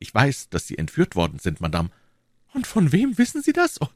Ich 0.00 0.14
weiß, 0.14 0.50
dass 0.50 0.68
Sie 0.68 0.78
entführt 0.78 1.16
worden 1.16 1.40
sind, 1.40 1.60
Madame. 1.60 1.90
Und 2.54 2.68
von 2.68 2.92
wem 2.92 3.18
wissen 3.18 3.42
Sie 3.42 3.52
das? 3.52 3.80
Oh, 3.80 3.88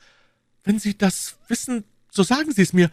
wenn 0.64 0.80
Sie 0.80 0.98
das 0.98 1.38
wissen, 1.46 1.84
so 2.10 2.24
sagen 2.24 2.50
Sie 2.52 2.62
es 2.62 2.72
mir. 2.72 2.90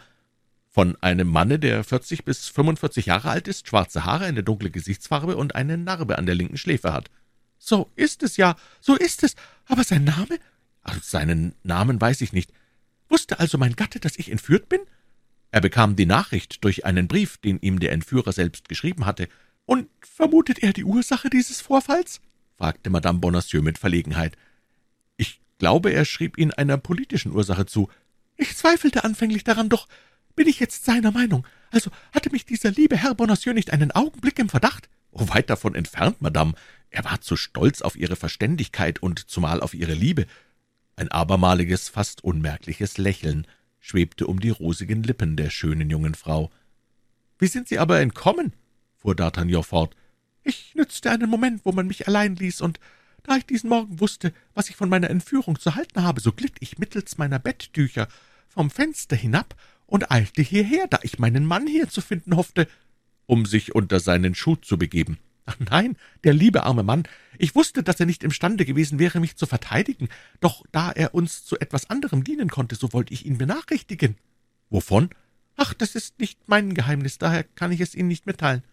Von 0.69 0.95
einem 1.01 1.27
Manne, 1.27 1.57
der 1.57 1.83
vierzig 1.83 2.23
bis 2.23 2.47
fünfundvierzig 2.47 3.07
Jahre 3.07 3.31
alt 3.31 3.47
ist, 3.47 3.67
schwarze 3.67 4.05
Haare, 4.05 4.25
eine 4.25 4.43
dunkle 4.43 4.69
Gesichtsfarbe 4.69 5.37
und 5.37 5.55
eine 5.55 5.77
Narbe 5.79 6.19
an 6.19 6.27
der 6.27 6.35
linken 6.35 6.57
Schläfe 6.57 6.93
hat. 6.93 7.09
»So 7.57 7.89
ist 7.95 8.21
es 8.21 8.37
ja, 8.37 8.55
so 8.79 8.95
ist 8.95 9.23
es. 9.23 9.35
Aber 9.65 9.83
sein 9.83 10.03
Name?« 10.03 10.39
Ach, 10.83 11.01
»Seinen 11.01 11.55
Namen 11.63 11.99
weiß 11.99 12.21
ich 12.21 12.31
nicht. 12.31 12.53
Wusste 13.09 13.39
also 13.39 13.57
mein 13.57 13.75
Gatte, 13.75 13.99
dass 13.99 14.17
ich 14.17 14.31
entführt 14.31 14.69
bin?« 14.69 14.81
»Er 15.51 15.61
bekam 15.61 15.95
die 15.95 16.05
Nachricht 16.05 16.63
durch 16.63 16.85
einen 16.85 17.07
Brief, 17.07 17.37
den 17.37 17.59
ihm 17.59 17.79
der 17.79 17.91
Entführer 17.91 18.31
selbst 18.31 18.69
geschrieben 18.69 19.05
hatte.« 19.05 19.27
»Und 19.65 19.87
vermutet 20.01 20.59
er 20.59 20.73
die 20.73 20.83
Ursache 20.83 21.29
dieses 21.29 21.61
Vorfalls?« 21.61 22.21
fragte 22.57 22.89
Madame 22.89 23.19
Bonacieux 23.19 23.63
mit 23.63 23.77
Verlegenheit. 23.77 24.35
»Ich 25.17 25.41
glaube, 25.57 25.91
er 25.91 26.05
schrieb 26.05 26.37
ihn 26.37 26.51
einer 26.51 26.77
politischen 26.77 27.31
Ursache 27.31 27.65
zu.« 27.65 27.89
»Ich 28.35 28.55
zweifelte 28.55 29.03
anfänglich 29.03 29.43
daran, 29.43 29.69
doch 29.69 29.87
bin 30.35 30.47
ich 30.47 30.59
jetzt 30.59 30.85
seiner 30.85 31.11
Meinung. 31.11 31.45
Also 31.71 31.91
hatte 32.13 32.31
mich 32.31 32.45
dieser 32.45 32.71
liebe 32.71 32.97
Herr 32.97 33.13
Bonacieux 33.15 33.53
nicht 33.53 33.71
einen 33.71 33.91
Augenblick 33.91 34.39
im 34.39 34.49
Verdacht?« 34.49 34.89
»Oh, 35.11 35.27
weit 35.29 35.49
davon 35.49 35.75
entfernt, 35.75 36.21
Madame. 36.21 36.53
Er 36.89 37.03
war 37.03 37.21
zu 37.21 37.35
stolz 37.35 37.81
auf 37.81 37.95
Ihre 37.95 38.15
Verständigkeit 38.15 39.01
und 39.01 39.29
zumal 39.29 39.61
auf 39.61 39.73
Ihre 39.73 39.93
Liebe. 39.93 40.25
Ein 40.95 41.09
abermaliges, 41.09 41.89
fast 41.89 42.23
unmerkliches 42.23 42.97
Lächeln 42.97 43.47
schwebte 43.79 44.27
um 44.27 44.39
die 44.39 44.49
rosigen 44.49 45.03
Lippen 45.03 45.35
der 45.35 45.49
schönen 45.49 45.89
jungen 45.89 46.15
Frau. 46.15 46.51
»Wie 47.37 47.47
sind 47.47 47.67
Sie 47.67 47.79
aber 47.79 47.99
entkommen?« 47.99 48.53
fuhr 48.95 49.13
D'Artagnan 49.13 49.63
fort. 49.63 49.95
»Ich 50.43 50.75
nützte 50.75 51.11
einen 51.11 51.29
Moment, 51.29 51.61
wo 51.63 51.71
man 51.71 51.87
mich 51.87 52.07
allein 52.07 52.35
ließ, 52.35 52.61
und 52.61 52.79
da 53.23 53.37
ich 53.37 53.45
diesen 53.45 53.69
Morgen 53.69 53.99
wusste, 53.99 54.33
was 54.53 54.69
ich 54.69 54.75
von 54.75 54.89
meiner 54.89 55.09
Entführung 55.09 55.59
zu 55.59 55.75
halten 55.75 56.03
habe, 56.03 56.21
so 56.21 56.31
glitt 56.31 56.55
ich 56.59 56.77
mittels 56.77 57.17
meiner 57.17 57.39
Betttücher 57.39 58.07
vom 58.47 58.69
Fenster 58.69 59.15
hinab 59.15 59.55
und 59.85 60.11
eilte 60.11 60.41
hierher, 60.41 60.87
da 60.87 60.99
ich 61.03 61.19
meinen 61.19 61.45
Mann 61.45 61.67
hier 61.67 61.89
zu 61.89 62.01
finden 62.01 62.35
hoffte.« 62.35 62.67
»Um 63.25 63.45
sich 63.45 63.75
unter 63.75 63.99
seinen 63.99 64.35
Schuh 64.35 64.55
zu 64.55 64.77
begeben.« 64.77 65.17
Ach 65.49 65.57
nein, 65.71 65.97
der 66.23 66.33
liebe 66.33 66.63
arme 66.63 66.83
Mann. 66.83 67.03
Ich 67.37 67.55
wusste, 67.55 67.81
dass 67.81 67.99
er 67.99 68.05
nicht 68.05 68.23
imstande 68.23 68.65
gewesen 68.65 68.99
wäre, 68.99 69.19
mich 69.19 69.35
zu 69.35 69.45
verteidigen, 69.45 70.09
doch 70.39 70.63
da 70.71 70.91
er 70.91 71.15
uns 71.15 71.43
zu 71.43 71.57
etwas 71.59 71.89
anderem 71.89 72.23
dienen 72.23 72.49
konnte, 72.49 72.75
so 72.75 72.93
wollte 72.93 73.13
ich 73.13 73.25
ihn 73.25 73.37
benachrichtigen.« 73.37 74.15
»Wovon?« 74.69 75.09
»Ach, 75.55 75.73
das 75.73 75.95
ist 75.95 76.19
nicht 76.19 76.39
mein 76.47 76.73
Geheimnis, 76.73 77.17
daher 77.17 77.43
kann 77.43 77.71
ich 77.71 77.81
es 77.81 77.95
Ihnen 77.95 78.07
nicht 78.07 78.27
mitteilen.« 78.27 78.63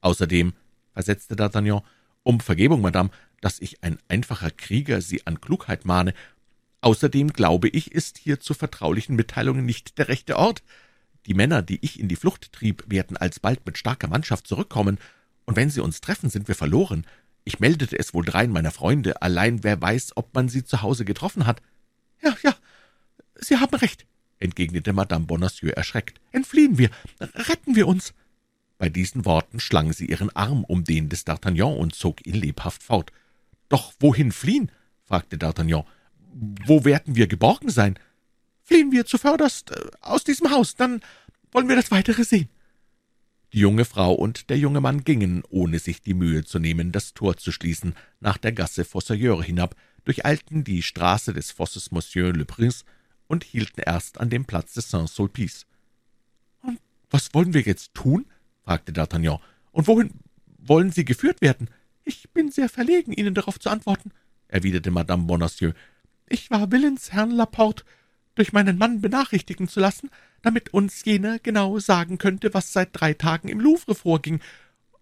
»Außerdem«, 0.00 0.54
versetzte 0.92 1.36
D'Artagnan, 1.36 1.82
»um 2.24 2.40
Vergebung, 2.40 2.80
Madame, 2.80 3.10
dass 3.40 3.60
ich 3.60 3.84
ein 3.84 3.98
einfacher 4.08 4.50
Krieger 4.50 5.00
Sie 5.00 5.26
an 5.26 5.40
Klugheit 5.40 5.84
mahne, 5.84 6.12
außerdem 6.80 7.32
glaube 7.32 7.68
ich, 7.68 7.92
ist 7.92 8.18
hier 8.18 8.40
zu 8.40 8.54
vertraulichen 8.54 9.14
Mitteilungen 9.14 9.64
nicht 9.64 9.98
der 9.98 10.08
rechte 10.08 10.36
Ort. 10.36 10.62
Die 11.26 11.34
Männer, 11.34 11.62
die 11.62 11.84
ich 11.84 12.00
in 12.00 12.08
die 12.08 12.16
Flucht 12.16 12.52
trieb, 12.52 12.84
werden 12.88 13.16
alsbald 13.16 13.64
mit 13.66 13.78
starker 13.78 14.08
Mannschaft 14.08 14.46
zurückkommen, 14.46 14.98
und 15.46 15.56
wenn 15.56 15.70
sie 15.70 15.80
uns 15.80 16.00
treffen, 16.00 16.28
sind 16.28 16.48
wir 16.48 16.54
verloren. 16.54 17.06
Ich 17.44 17.60
meldete 17.60 17.98
es 17.98 18.12
wohl 18.12 18.24
dreien 18.24 18.50
meiner 18.50 18.72
Freunde, 18.72 19.22
allein 19.22 19.62
wer 19.64 19.80
weiß, 19.80 20.16
ob 20.16 20.34
man 20.34 20.48
sie 20.48 20.64
zu 20.64 20.82
Hause 20.82 21.04
getroffen 21.04 21.46
hat.« 21.46 21.62
»Ja, 22.22 22.36
ja, 22.42 22.54
Sie 23.38 23.56
haben 23.56 23.74
recht«, 23.76 24.06
entgegnete 24.38 24.92
Madame 24.92 25.26
Bonacieux 25.26 25.72
erschreckt. 25.72 26.20
»Entfliehen 26.32 26.78
wir, 26.78 26.90
retten 27.20 27.76
wir 27.76 27.86
uns!« 27.86 28.14
Bei 28.78 28.88
diesen 28.88 29.24
Worten 29.24 29.60
schlang 29.60 29.92
sie 29.92 30.06
ihren 30.06 30.34
Arm 30.34 30.64
um 30.64 30.84
den 30.84 31.08
des 31.08 31.26
D'Artagnan 31.26 31.76
und 31.76 31.94
zog 31.94 32.26
ihn 32.26 32.34
lebhaft 32.34 32.82
fort. 32.82 33.12
»Doch 33.68 33.92
wohin 34.00 34.32
fliehen?« 34.32 34.70
fragte 35.04 35.36
D'Artagnan. 35.36 35.84
»Wo 36.32 36.84
werden 36.84 37.14
wir 37.14 37.26
geborgen 37.26 37.70
sein?« 37.70 37.98
»Fliehen 38.62 38.90
wir 38.90 39.06
zuvörderst 39.06 39.70
äh, 39.70 39.90
aus 40.00 40.24
diesem 40.24 40.50
Haus, 40.50 40.74
dann 40.74 41.00
wollen 41.52 41.68
wir 41.68 41.76
das 41.76 41.92
Weitere 41.92 42.24
sehen.« 42.24 42.48
Die 43.56 43.62
junge 43.62 43.86
Frau 43.86 44.12
und 44.12 44.50
der 44.50 44.58
junge 44.58 44.82
Mann 44.82 45.02
gingen, 45.02 45.42
ohne 45.48 45.78
sich 45.78 46.02
die 46.02 46.12
Mühe 46.12 46.44
zu 46.44 46.58
nehmen, 46.58 46.92
das 46.92 47.14
Tor 47.14 47.38
zu 47.38 47.52
schließen, 47.52 47.94
nach 48.20 48.36
der 48.36 48.52
Gasse 48.52 48.84
Fossoyeur 48.84 49.42
hinab, 49.42 49.74
durcheilten 50.04 50.62
die 50.62 50.82
Straße 50.82 51.32
des 51.32 51.52
Fosses 51.52 51.90
Monsieur 51.90 52.34
le 52.34 52.44
Prince 52.44 52.84
und 53.28 53.44
hielten 53.44 53.80
erst 53.80 54.20
an 54.20 54.28
dem 54.28 54.44
Platz 54.44 54.74
des 54.74 54.90
Saint-Sulpice. 54.90 55.64
»Und 56.60 56.78
was 57.08 57.32
wollen 57.32 57.54
wir 57.54 57.62
jetzt 57.62 57.94
tun?« 57.94 58.26
fragte 58.62 58.92
D'Artagnan. 58.92 59.40
»Und 59.72 59.86
wohin 59.86 60.10
wollen 60.58 60.92
Sie 60.92 61.06
geführt 61.06 61.40
werden?« 61.40 61.70
»Ich 62.04 62.28
bin 62.34 62.50
sehr 62.50 62.68
verlegen, 62.68 63.14
Ihnen 63.14 63.32
darauf 63.32 63.58
zu 63.58 63.70
antworten«, 63.70 64.10
erwiderte 64.48 64.90
Madame 64.90 65.24
Bonacieux. 65.24 65.72
»Ich 66.28 66.50
war 66.50 66.70
willens, 66.70 67.10
Herrn 67.12 67.30
Laporte 67.30 67.84
durch 68.36 68.52
meinen 68.52 68.78
Mann 68.78 69.00
benachrichtigen 69.00 69.66
zu 69.66 69.80
lassen, 69.80 70.10
damit 70.42 70.72
uns 70.72 71.04
jener 71.04 71.40
genau 71.40 71.80
sagen 71.80 72.18
könnte, 72.18 72.54
was 72.54 72.72
seit 72.72 72.90
drei 72.92 73.14
Tagen 73.14 73.48
im 73.48 73.60
Louvre 73.60 73.94
vorging, 73.94 74.40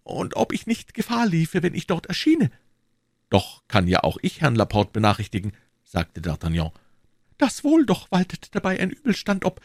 und 0.03 0.35
ob 0.35 0.53
ich 0.53 0.67
nicht 0.67 0.93
Gefahr 0.93 1.27
liefe, 1.27 1.63
wenn 1.63 1.75
ich 1.75 1.87
dort 1.87 2.07
erschiene.« 2.07 2.51
»Doch 3.29 3.63
kann 3.67 3.87
ja 3.87 4.03
auch 4.03 4.17
ich 4.21 4.41
Herrn 4.41 4.55
Laporte 4.55 4.91
benachrichtigen«, 4.91 5.53
sagte 5.83 6.21
D'Artagnan. 6.21 6.71
»Das 7.37 7.63
wohl, 7.63 7.85
doch 7.85 8.09
waltet 8.11 8.55
dabei 8.55 8.79
ein 8.79 8.91
Übelstand 8.91 9.45
ob. 9.45 9.61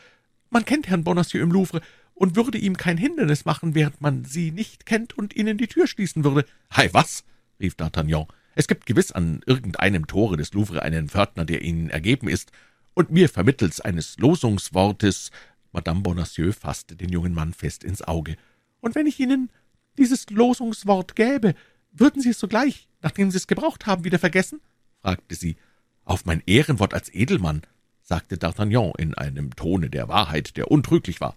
Man 0.49 0.65
kennt 0.65 0.89
Herrn 0.89 1.05
Bonacieux 1.05 1.43
im 1.43 1.53
Louvre 1.53 1.83
und 2.15 2.37
würde 2.37 2.59
ihm 2.59 2.77
kein 2.77 2.97
Hindernis 2.97 3.45
machen, 3.45 3.75
während 3.75 4.01
man 4.01 4.25
Sie 4.25 4.51
nicht 4.51 4.87
kennt 4.87 5.17
und 5.17 5.37
Ihnen 5.37 5.59
die 5.59 5.69
Tür 5.69 5.87
schließen 5.87 6.25
würde.« 6.25 6.47
»Hei, 6.75 6.89
was?« 6.93 7.25
rief 7.61 7.75
D'Artagnan. 7.75 8.27
»Es 8.55 8.67
gibt 8.67 8.87
gewiss 8.87 9.13
an 9.13 9.43
irgendeinem 9.47 10.07
Tore 10.07 10.37
des 10.37 10.53
Louvre 10.55 10.83
einen 10.83 11.09
Pförtner, 11.09 11.45
der 11.45 11.63
Ihnen 11.63 11.91
ergeben 11.91 12.29
ist, 12.29 12.51
und 12.95 13.11
mir 13.11 13.29
vermittels 13.29 13.81
eines 13.81 14.19
Losungswortes 14.19 15.31
Madame 15.73 16.01
Bonacieux 16.01 16.53
fasste 16.53 16.97
den 16.97 17.11
jungen 17.11 17.35
Mann 17.35 17.55
fest 17.55 17.85
ins 17.85 18.03
Auge. 18.03 18.37
»Und 18.81 18.95
wenn 18.95 19.07
ich 19.07 19.21
Ihnen 19.21 19.51
dieses 19.99 20.29
Losungswort 20.31 21.15
gäbe, 21.15 21.55
würden 21.93 22.23
Sie 22.23 22.31
es 22.31 22.39
sogleich, 22.39 22.89
nachdem 23.03 23.31
Sie 23.31 23.37
es 23.37 23.47
gebraucht 23.47 23.87
haben, 23.87 24.05
wieder 24.05 24.19
vergessen?« 24.19 24.61
fragte 25.01 25.35
sie. 25.35 25.57
»Auf 26.05 26.25
mein 26.25 26.43
Ehrenwort 26.47 26.95
als 26.95 27.13
Edelmann«, 27.13 27.63
sagte 28.03 28.37
D'Artagnan 28.37 28.99
in 28.99 29.15
einem 29.15 29.55
Tone 29.55 29.91
der 29.91 30.09
Wahrheit, 30.09 30.57
der 30.57 30.71
untrüglich 30.71 31.21
war. 31.21 31.37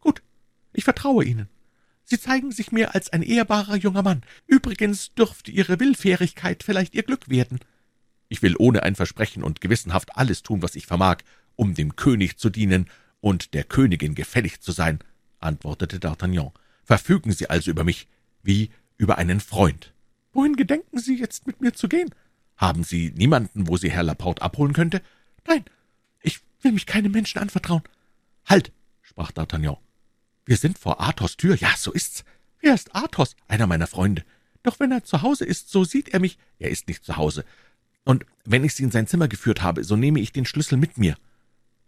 »Gut, 0.00 0.22
ich 0.72 0.84
vertraue 0.84 1.24
Ihnen. 1.24 1.48
Sie 2.04 2.20
zeigen 2.20 2.52
sich 2.52 2.70
mir 2.70 2.94
als 2.94 3.10
ein 3.10 3.22
ehrbarer 3.22 3.76
junger 3.76 4.02
Mann. 4.02 4.22
Übrigens 4.46 5.14
dürfte 5.14 5.50
Ihre 5.50 5.80
Willfährigkeit 5.80 6.62
vielleicht 6.62 6.94
Ihr 6.94 7.04
Glück 7.04 7.30
werden.« 7.30 7.60
»Ich 8.34 8.42
will 8.42 8.56
ohne 8.58 8.82
ein 8.82 8.96
Versprechen 8.96 9.44
und 9.44 9.60
gewissenhaft 9.60 10.16
alles 10.16 10.42
tun, 10.42 10.60
was 10.60 10.74
ich 10.74 10.86
vermag, 10.86 11.18
um 11.54 11.74
dem 11.74 11.94
König 11.94 12.36
zu 12.36 12.50
dienen 12.50 12.90
und 13.20 13.54
der 13.54 13.62
Königin 13.62 14.16
gefällig 14.16 14.60
zu 14.60 14.72
sein«, 14.72 14.98
antwortete 15.38 15.98
D'Artagnan. 15.98 16.50
»Verfügen 16.82 17.30
Sie 17.30 17.48
also 17.48 17.70
über 17.70 17.84
mich 17.84 18.08
wie 18.42 18.70
über 18.96 19.18
einen 19.18 19.38
Freund.« 19.38 19.92
»Wohin 20.32 20.56
gedenken 20.56 20.98
Sie 20.98 21.16
jetzt 21.16 21.46
mit 21.46 21.60
mir 21.60 21.74
zu 21.74 21.86
gehen?« 21.88 22.10
»Haben 22.56 22.82
Sie 22.82 23.12
niemanden, 23.12 23.68
wo 23.68 23.76
Sie 23.76 23.92
Herr 23.92 24.02
Laporte 24.02 24.42
abholen 24.42 24.72
könnte?« 24.72 25.00
»Nein, 25.46 25.64
ich 26.20 26.40
will 26.60 26.72
mich 26.72 26.86
keinem 26.86 27.12
Menschen 27.12 27.38
anvertrauen.« 27.38 27.84
»Halt«, 28.46 28.72
sprach 29.02 29.30
D'Artagnan. 29.30 29.78
»Wir 30.44 30.56
sind 30.56 30.76
vor 30.76 31.00
Athos 31.00 31.36
Tür. 31.36 31.54
Ja, 31.54 31.72
so 31.76 31.92
ist's.« 31.92 32.24
»Wer 32.60 32.74
ist 32.74 32.96
Athos?« 32.96 33.36
»Einer 33.46 33.68
meiner 33.68 33.86
Freunde.« 33.86 34.24
»Doch 34.64 34.80
wenn 34.80 34.90
er 34.90 35.04
zu 35.04 35.22
Hause 35.22 35.44
ist, 35.44 35.70
so 35.70 35.84
sieht 35.84 36.08
er 36.08 36.18
mich.« 36.18 36.36
»Er 36.58 36.70
ist 36.70 36.88
nicht 36.88 37.04
zu 37.04 37.16
Hause. 37.16 37.44
Und 38.04 38.26
wenn 38.44 38.64
ich 38.64 38.74
Sie 38.74 38.82
in 38.82 38.90
sein 38.90 39.06
Zimmer 39.06 39.28
geführt 39.28 39.62
habe, 39.62 39.84
so 39.84 39.96
nehme 39.96 40.20
ich 40.20 40.32
den 40.32 40.46
Schlüssel 40.46 40.76
mit 40.76 40.98
mir.« 40.98 41.16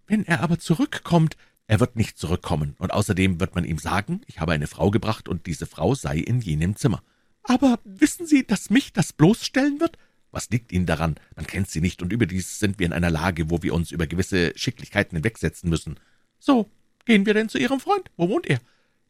wenn 0.07 0.25
er 0.25 0.41
aber 0.41 0.59
zurückkommt, 0.59 1.37
er 1.67 1.81
wird 1.81 1.97
nicht 1.97 2.17
zurückkommen, 2.17 2.77
und 2.79 2.93
außerdem 2.93 3.41
wird 3.41 3.55
man 3.55 3.65
ihm 3.65 3.79
sagen, 3.79 4.21
ich 4.27 4.41
habe 4.41 4.53
eine 4.53 4.69
Frau 4.69 4.91
gebracht, 4.91 5.29
und 5.29 5.47
diese 5.47 5.67
Frau 5.67 5.95
sei 5.95 6.19
in 6.19 6.41
jenem 6.41 6.77
Zimmer. 6.77 7.03
Aber 7.43 7.81
wissen 7.85 8.27
Sie, 8.27 8.47
dass 8.47 8.71
mich 8.71 8.93
das 8.93 9.13
bloßstellen 9.13 9.81
wird? 9.81 9.99
Was 10.31 10.51
liegt 10.51 10.73
Ihnen 10.73 10.87
daran? 10.87 11.17
Man 11.35 11.47
kennt 11.47 11.71
Sie 11.71 11.81
nicht, 11.81 12.03
und 12.03 12.13
überdies 12.13 12.59
sind 12.59 12.79
wir 12.79 12.87
in 12.87 12.93
einer 12.93 13.11
Lage, 13.11 13.51
wo 13.51 13.63
wir 13.63 13.75
uns 13.75 13.91
über 13.91 14.07
gewisse 14.07 14.53
Schicklichkeiten 14.57 15.17
hinwegsetzen 15.17 15.69
müssen. 15.69 15.99
So, 16.39 16.71
gehen 17.05 17.27
wir 17.27 17.35
denn 17.35 17.49
zu 17.49 17.59
Ihrem 17.59 17.81
Freund? 17.81 18.11
Wo 18.17 18.29
wohnt 18.29 18.47
er? 18.47 18.61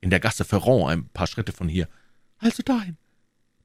In 0.01 0.11
der 0.11 0.21
Gasse 0.21 0.45
Ferrand, 0.45 0.91
ein 0.91 1.09
paar 1.09 1.27
Schritte 1.27 1.53
von 1.53 1.69
hier. 1.69 1.89
Also 2.39 2.63
dahin. 2.63 2.97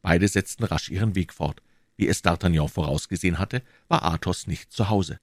Beide 0.02 0.28
setzten 0.28 0.64
rasch 0.64 0.90
ihren 0.90 1.16
Weg 1.16 1.34
fort. 1.34 1.62
Wie 2.02 2.08
es 2.08 2.24
D'Artagnan 2.24 2.68
vorausgesehen 2.68 3.38
hatte, 3.38 3.62
war 3.88 4.04
Athos 4.04 4.48
nicht 4.48 4.72
zu 4.72 4.90
Hause. 4.90 5.20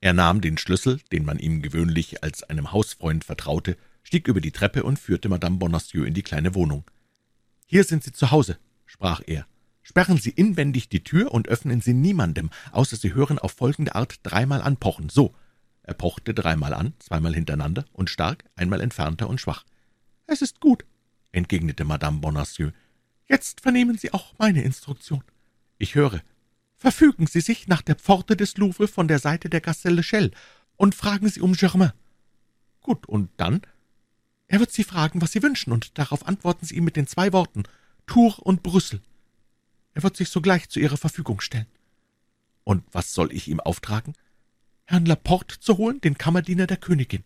Er 0.00 0.12
nahm 0.12 0.40
den 0.40 0.56
Schlüssel, 0.56 1.00
den 1.10 1.24
man 1.24 1.40
ihm 1.40 1.60
gewöhnlich 1.60 2.22
als 2.22 2.44
einem 2.44 2.70
Hausfreund 2.70 3.24
vertraute, 3.24 3.76
stieg 4.04 4.28
über 4.28 4.40
die 4.40 4.52
Treppe 4.52 4.84
und 4.84 5.00
führte 5.00 5.28
Madame 5.28 5.56
Bonacieux 5.56 6.06
in 6.06 6.14
die 6.14 6.22
kleine 6.22 6.54
Wohnung. 6.54 6.84
»Hier 7.66 7.82
sind 7.82 8.04
Sie 8.04 8.12
zu 8.12 8.30
Hause«, 8.30 8.58
sprach 8.86 9.22
er. 9.26 9.44
»Sperren 9.82 10.18
Sie 10.18 10.30
inwendig 10.30 10.88
die 10.88 11.02
Tür 11.02 11.32
und 11.34 11.48
öffnen 11.48 11.80
Sie 11.80 11.94
niemandem, 11.94 12.50
außer 12.70 12.94
Sie 12.94 13.14
hören 13.14 13.40
auf 13.40 13.50
folgende 13.50 13.96
Art 13.96 14.20
dreimal 14.22 14.62
anpochen. 14.62 15.08
So!« 15.08 15.34
Er 15.82 15.94
pochte 15.94 16.32
dreimal 16.32 16.74
an, 16.74 16.92
zweimal 17.00 17.34
hintereinander 17.34 17.86
und 17.92 18.08
stark, 18.08 18.44
einmal 18.54 18.80
entfernter 18.80 19.28
und 19.28 19.40
schwach. 19.40 19.64
»Es 20.28 20.42
ist 20.42 20.60
gut«, 20.60 20.84
entgegnete 21.32 21.84
Madame 21.84 22.20
Bonacieux. 22.20 22.72
»Jetzt 23.26 23.62
vernehmen 23.62 23.98
Sie 23.98 24.12
auch 24.12 24.32
meine 24.38 24.62
Instruktion.« 24.62 25.24
»Ich 25.82 25.96
höre.« 25.96 26.22
Verfügen 26.76 27.26
Sie 27.26 27.40
sich 27.40 27.66
nach 27.66 27.82
der 27.82 27.96
Pforte 27.96 28.36
des 28.36 28.56
Louvre 28.56 28.86
von 28.86 29.08
der 29.08 29.18
Seite 29.18 29.50
der 29.50 29.60
Gasse 29.60 29.90
Lechelle 29.90 30.30
und 30.76 30.94
fragen 30.94 31.28
Sie 31.28 31.40
um 31.40 31.54
Germain.« 31.54 31.90
»Gut, 32.82 33.04
und 33.06 33.30
dann?« 33.36 33.62
Er 34.46 34.60
wird 34.60 34.70
Sie 34.70 34.84
fragen, 34.84 35.20
was 35.20 35.32
Sie 35.32 35.42
wünschen, 35.42 35.72
und 35.72 35.98
darauf 35.98 36.28
antworten 36.28 36.64
Sie 36.64 36.76
ihm 36.76 36.84
mit 36.84 36.94
den 36.94 37.08
zwei 37.08 37.32
Worten 37.32 37.64
Tour 38.06 38.38
und 38.46 38.62
Brüssel. 38.62 39.02
Er 39.94 40.04
wird 40.04 40.16
sich 40.16 40.28
sogleich 40.28 40.68
zu 40.68 40.78
Ihrer 40.78 40.96
Verfügung 40.96 41.40
stellen. 41.40 41.66
Und 42.62 42.84
was 42.92 43.12
soll 43.12 43.32
ich 43.32 43.48
ihm 43.48 43.58
auftragen? 43.58 44.14
Herrn 44.84 45.04
Laporte 45.04 45.58
zu 45.58 45.78
holen, 45.78 46.00
den 46.00 46.16
Kammerdiener 46.16 46.68
der 46.68 46.76
Königin. 46.76 47.24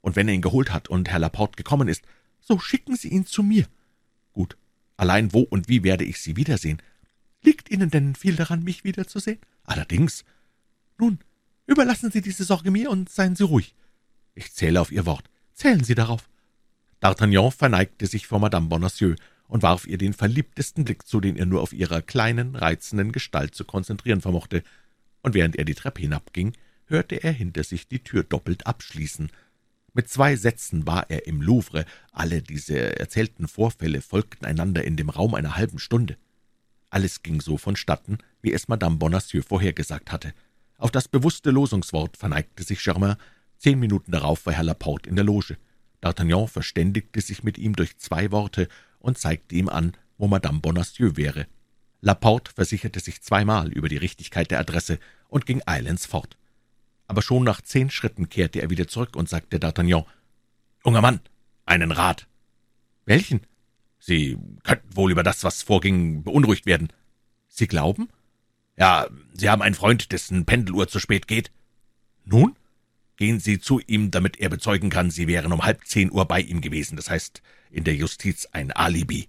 Und 0.00 0.16
wenn 0.16 0.26
er 0.26 0.32
ihn 0.32 0.40
geholt 0.40 0.72
hat 0.72 0.88
und 0.88 1.10
Herr 1.10 1.18
Laporte 1.18 1.56
gekommen 1.56 1.88
ist, 1.88 2.02
so 2.40 2.58
schicken 2.58 2.96
Sie 2.96 3.08
ihn 3.08 3.26
zu 3.26 3.42
mir. 3.42 3.66
Gut. 4.32 4.56
Allein 4.96 5.34
wo 5.34 5.40
und 5.40 5.68
wie 5.68 5.82
werde 5.82 6.04
ich 6.04 6.18
Sie 6.18 6.36
wiedersehen? 6.36 6.80
Liegt 7.42 7.70
Ihnen 7.70 7.90
denn 7.90 8.14
viel 8.14 8.36
daran, 8.36 8.62
mich 8.62 8.84
wiederzusehen? 8.84 9.38
Allerdings. 9.64 10.24
Nun, 10.98 11.18
überlassen 11.66 12.10
Sie 12.10 12.22
diese 12.22 12.44
Sorge 12.44 12.70
mir 12.70 12.90
und 12.90 13.08
seien 13.08 13.36
Sie 13.36 13.44
ruhig. 13.44 13.74
Ich 14.34 14.52
zähle 14.52 14.80
auf 14.80 14.92
Ihr 14.92 15.06
Wort. 15.06 15.28
Zählen 15.54 15.84
Sie 15.84 15.94
darauf. 15.94 16.28
D'Artagnan 17.02 17.50
verneigte 17.50 18.06
sich 18.06 18.26
vor 18.26 18.38
Madame 18.38 18.68
Bonacieux 18.68 19.16
und 19.48 19.62
warf 19.62 19.86
ihr 19.86 19.98
den 19.98 20.14
verliebtesten 20.14 20.84
Blick 20.84 21.06
zu, 21.06 21.20
den 21.20 21.36
er 21.36 21.46
nur 21.46 21.60
auf 21.60 21.72
ihrer 21.72 22.00
kleinen, 22.00 22.54
reizenden 22.56 23.12
Gestalt 23.12 23.54
zu 23.54 23.64
konzentrieren 23.64 24.20
vermochte, 24.20 24.62
und 25.20 25.34
während 25.34 25.56
er 25.56 25.64
die 25.64 25.74
Treppe 25.74 26.00
hinabging, 26.00 26.54
hörte 26.86 27.22
er 27.22 27.32
hinter 27.32 27.64
sich 27.64 27.86
die 27.86 28.02
Tür 28.02 28.22
doppelt 28.22 28.66
abschließen. 28.66 29.30
Mit 29.94 30.08
zwei 30.08 30.36
Sätzen 30.36 30.86
war 30.86 31.10
er 31.10 31.26
im 31.26 31.42
Louvre, 31.42 31.84
alle 32.12 32.40
diese 32.40 32.98
erzählten 32.98 33.46
Vorfälle 33.46 34.00
folgten 34.00 34.46
einander 34.46 34.84
in 34.84 34.96
dem 34.96 35.10
Raum 35.10 35.34
einer 35.34 35.56
halben 35.56 35.78
Stunde. 35.78 36.16
Alles 36.92 37.22
ging 37.22 37.40
so 37.40 37.56
vonstatten, 37.56 38.18
wie 38.42 38.52
es 38.52 38.68
Madame 38.68 38.96
Bonacieux 38.96 39.46
vorhergesagt 39.46 40.12
hatte. 40.12 40.34
Auf 40.76 40.90
das 40.90 41.08
bewusste 41.08 41.50
Losungswort 41.50 42.18
verneigte 42.18 42.64
sich 42.64 42.84
Germain, 42.84 43.16
zehn 43.56 43.80
Minuten 43.80 44.12
darauf 44.12 44.44
war 44.44 44.52
Herr 44.52 44.62
Laporte 44.62 45.08
in 45.08 45.16
der 45.16 45.24
Loge. 45.24 45.56
D'Artagnan 46.02 46.48
verständigte 46.48 47.22
sich 47.22 47.42
mit 47.44 47.56
ihm 47.56 47.74
durch 47.74 47.96
zwei 47.96 48.30
Worte 48.30 48.68
und 48.98 49.16
zeigte 49.16 49.54
ihm 49.54 49.70
an, 49.70 49.92
wo 50.18 50.28
Madame 50.28 50.60
Bonacieux 50.60 51.16
wäre. 51.16 51.46
Laporte 52.02 52.52
versicherte 52.52 53.00
sich 53.00 53.22
zweimal 53.22 53.72
über 53.72 53.88
die 53.88 53.96
Richtigkeit 53.96 54.50
der 54.50 54.60
Adresse 54.60 54.98
und 55.28 55.46
ging 55.46 55.62
eilends 55.64 56.04
fort. 56.04 56.36
Aber 57.06 57.22
schon 57.22 57.42
nach 57.42 57.62
zehn 57.62 57.88
Schritten 57.88 58.28
kehrte 58.28 58.60
er 58.60 58.68
wieder 58.68 58.86
zurück 58.86 59.16
und 59.16 59.30
sagte 59.30 59.56
D'Artagnan, 59.56 60.04
»Junger 60.84 61.00
Mann, 61.00 61.20
einen 61.64 61.90
Rat.« 61.90 62.26
»Welchen?« 63.06 63.40
»Sie 64.04 64.36
könnten 64.64 64.96
wohl 64.96 65.12
über 65.12 65.22
das, 65.22 65.44
was 65.44 65.62
vorging, 65.62 66.24
beunruhigt 66.24 66.66
werden.« 66.66 66.88
»Sie 67.46 67.68
glauben?« 67.68 68.08
»Ja, 68.76 69.06
Sie 69.32 69.48
haben 69.48 69.62
einen 69.62 69.76
Freund, 69.76 70.10
dessen 70.10 70.44
Pendeluhr 70.44 70.88
zu 70.88 70.98
spät 70.98 71.28
geht.« 71.28 71.52
»Nun?« 72.24 72.56
Gehen 73.16 73.38
Sie 73.38 73.60
zu 73.60 73.78
ihm, 73.78 74.10
damit 74.10 74.40
er 74.40 74.48
bezeugen 74.48 74.90
kann, 74.90 75.12
Sie 75.12 75.28
wären 75.28 75.52
um 75.52 75.62
halb 75.62 75.86
zehn 75.86 76.10
Uhr 76.10 76.26
bei 76.26 76.40
ihm 76.40 76.60
gewesen, 76.60 76.96
das 76.96 77.10
heißt 77.10 77.42
in 77.70 77.84
der 77.84 77.94
Justiz 77.94 78.48
ein 78.50 78.72
Alibi.« 78.72 79.28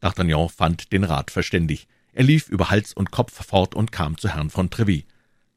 D'Artagnan 0.00 0.48
fand 0.48 0.92
den 0.92 1.02
Rat 1.02 1.32
verständig. 1.32 1.88
Er 2.12 2.22
lief 2.22 2.48
über 2.48 2.70
Hals 2.70 2.92
und 2.92 3.10
Kopf 3.10 3.44
fort 3.44 3.74
und 3.74 3.90
kam 3.90 4.16
zu 4.18 4.28
Herrn 4.28 4.50
von 4.50 4.70
Treville. 4.70 5.02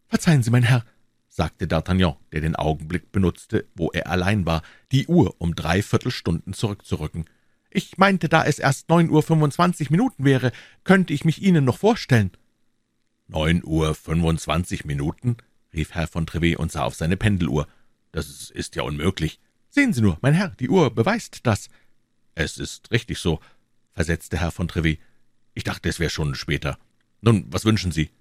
»Verzeihen 0.08 0.42
Sie, 0.42 0.50
mein 0.50 0.64
Herr«, 0.64 0.84
sagte 1.30 1.68
D'Artagnan, 1.68 2.16
der 2.32 2.42
den 2.42 2.56
Augenblick 2.56 3.12
benutzte, 3.12 3.68
wo 3.76 3.92
er 3.92 4.08
allein 4.08 4.48
war, 4.48 4.64
die 4.92 5.06
Uhr 5.06 5.36
um 5.38 5.54
drei 5.54 5.84
Viertelstunden 5.84 6.54
zurückzurücken. 6.54 7.26
»Ich 7.76 7.98
meinte, 7.98 8.30
da 8.30 8.46
es 8.46 8.60
erst 8.60 8.90
neun 8.90 9.10
Uhr 9.10 9.24
fünfundzwanzig 9.24 9.90
Minuten 9.90 10.26
wäre, 10.26 10.52
könnte 10.84 11.12
ich 11.12 11.26
mich 11.26 11.42
Ihnen 11.42 11.66
noch 11.66 11.80
vorstellen.« 11.80 12.32
»Neun 13.28 13.64
Uhr 13.66 13.96
fünfundzwanzig 13.96 14.86
Minuten?« 14.86 15.38
rief 15.74 15.96
Herr 15.96 16.08
von 16.08 16.28
Trevet 16.28 16.58
und 16.58 16.72
sah 16.72 16.84
auf 16.84 16.94
seine 16.94 17.18
Pendeluhr. 17.18 17.68
»Das 18.12 18.52
ist 18.52 18.76
ja 18.76 18.84
unmöglich.« 18.84 19.40
»Sehen 19.70 19.92
Sie 19.92 20.02
nur, 20.02 20.20
mein 20.22 20.36
Herr, 20.36 20.50
die 20.50 20.70
Uhr 20.70 20.94
beweist 20.94 21.48
das.« 21.48 21.70
»Es 22.36 22.60
ist 22.60 22.92
richtig 22.92 23.18
so«, 23.18 23.40
versetzte 23.92 24.40
Herr 24.40 24.52
von 24.52 24.68
Trevet. 24.68 25.00
»Ich 25.56 25.64
dachte, 25.64 25.90
es 25.90 26.00
wäre 26.00 26.12
schon 26.12 26.36
später. 26.36 26.78
Nun, 27.22 27.48
was 27.50 27.66
wünschen 27.66 27.92
Sie?« 27.92 28.12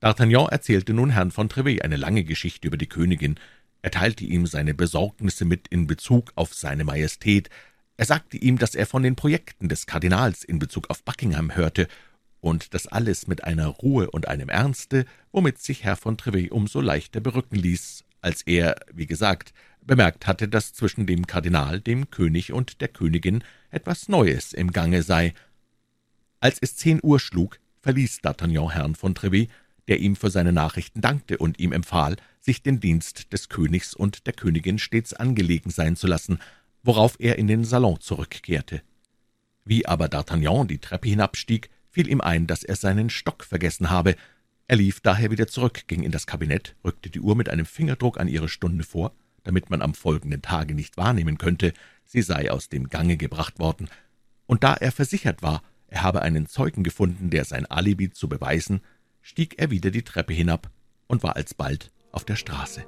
D'Artagnan 0.00 0.48
erzählte 0.48 0.94
nun 0.94 1.10
Herrn 1.10 1.30
von 1.30 1.50
Trevet 1.50 1.82
eine 1.82 1.96
lange 1.96 2.24
Geschichte 2.24 2.66
über 2.66 2.78
die 2.78 2.88
Königin. 2.88 3.38
Er 3.82 3.90
teilte 3.90 4.24
ihm 4.24 4.46
seine 4.46 4.72
Besorgnisse 4.72 5.44
mit 5.44 5.68
in 5.68 5.86
Bezug 5.86 6.32
auf 6.36 6.54
seine 6.54 6.84
Majestät. 6.84 7.50
Er 7.96 8.06
sagte 8.06 8.36
ihm, 8.36 8.58
dass 8.58 8.74
er 8.74 8.86
von 8.86 9.02
den 9.02 9.16
Projekten 9.16 9.68
des 9.68 9.86
Kardinals 9.86 10.42
in 10.44 10.58
Bezug 10.58 10.90
auf 10.90 11.04
Buckingham 11.04 11.54
hörte, 11.54 11.88
und 12.40 12.74
das 12.74 12.86
alles 12.86 13.26
mit 13.26 13.42
einer 13.44 13.68
Ruhe 13.68 14.10
und 14.10 14.28
einem 14.28 14.50
Ernste, 14.50 15.06
womit 15.32 15.58
sich 15.60 15.82
Herr 15.82 15.96
von 15.96 16.18
Trevet 16.18 16.52
umso 16.52 16.82
leichter 16.82 17.20
berücken 17.20 17.56
ließ, 17.56 18.04
als 18.20 18.42
er, 18.42 18.76
wie 18.92 19.06
gesagt, 19.06 19.54
bemerkt 19.80 20.26
hatte, 20.26 20.46
dass 20.48 20.74
zwischen 20.74 21.06
dem 21.06 21.26
Kardinal, 21.26 21.80
dem 21.80 22.10
König 22.10 22.52
und 22.52 22.82
der 22.82 22.88
Königin 22.88 23.42
etwas 23.70 24.08
Neues 24.08 24.52
im 24.52 24.72
Gange 24.72 25.02
sei. 25.02 25.32
Als 26.38 26.58
es 26.60 26.76
zehn 26.76 27.00
Uhr 27.02 27.18
schlug, 27.18 27.58
verließ 27.80 28.20
D'Artagnan 28.22 28.72
Herrn 28.72 28.94
von 28.94 29.14
Trevet, 29.14 29.50
der 29.88 30.00
ihm 30.00 30.16
für 30.16 30.30
seine 30.30 30.52
Nachrichten 30.52 31.00
dankte 31.00 31.38
und 31.38 31.58
ihm 31.58 31.72
empfahl, 31.72 32.16
sich 32.40 32.62
den 32.62 32.80
Dienst 32.80 33.32
des 33.32 33.48
Königs 33.48 33.94
und 33.94 34.26
der 34.26 34.34
Königin 34.34 34.78
stets 34.78 35.14
angelegen 35.14 35.70
sein 35.70 35.96
zu 35.96 36.06
lassen, 36.06 36.40
worauf 36.84 37.16
er 37.18 37.38
in 37.38 37.48
den 37.48 37.64
Salon 37.64 37.98
zurückkehrte. 38.00 38.82
Wie 39.64 39.86
aber 39.86 40.06
D'Artagnan 40.06 40.66
die 40.66 40.78
Treppe 40.78 41.08
hinabstieg, 41.08 41.70
fiel 41.90 42.08
ihm 42.08 42.20
ein, 42.20 42.46
dass 42.46 42.62
er 42.62 42.76
seinen 42.76 43.10
Stock 43.10 43.44
vergessen 43.44 43.90
habe. 43.90 44.14
Er 44.68 44.76
lief 44.76 45.00
daher 45.00 45.30
wieder 45.30 45.48
zurück, 45.48 45.84
ging 45.88 46.02
in 46.02 46.12
das 46.12 46.26
Kabinett, 46.26 46.76
rückte 46.84 47.10
die 47.10 47.20
Uhr 47.20 47.34
mit 47.34 47.48
einem 47.48 47.66
Fingerdruck 47.66 48.20
an 48.20 48.28
ihre 48.28 48.48
Stunde 48.48 48.84
vor, 48.84 49.12
damit 49.42 49.70
man 49.70 49.82
am 49.82 49.94
folgenden 49.94 50.42
Tage 50.42 50.74
nicht 50.74 50.96
wahrnehmen 50.96 51.38
könnte, 51.38 51.72
sie 52.04 52.22
sei 52.22 52.50
aus 52.50 52.68
dem 52.68 52.88
Gange 52.88 53.16
gebracht 53.16 53.58
worden, 53.58 53.88
und 54.46 54.62
da 54.62 54.74
er 54.74 54.92
versichert 54.92 55.42
war, 55.42 55.62
er 55.88 56.02
habe 56.02 56.22
einen 56.22 56.46
Zeugen 56.46 56.82
gefunden, 56.82 57.30
der 57.30 57.44
sein 57.44 57.66
Alibi 57.66 58.10
zu 58.10 58.28
beweisen, 58.28 58.80
stieg 59.22 59.58
er 59.58 59.70
wieder 59.70 59.90
die 59.90 60.02
Treppe 60.02 60.32
hinab 60.32 60.70
und 61.06 61.22
war 61.22 61.36
alsbald 61.36 61.90
auf 62.12 62.24
der 62.24 62.36
Straße. 62.36 62.84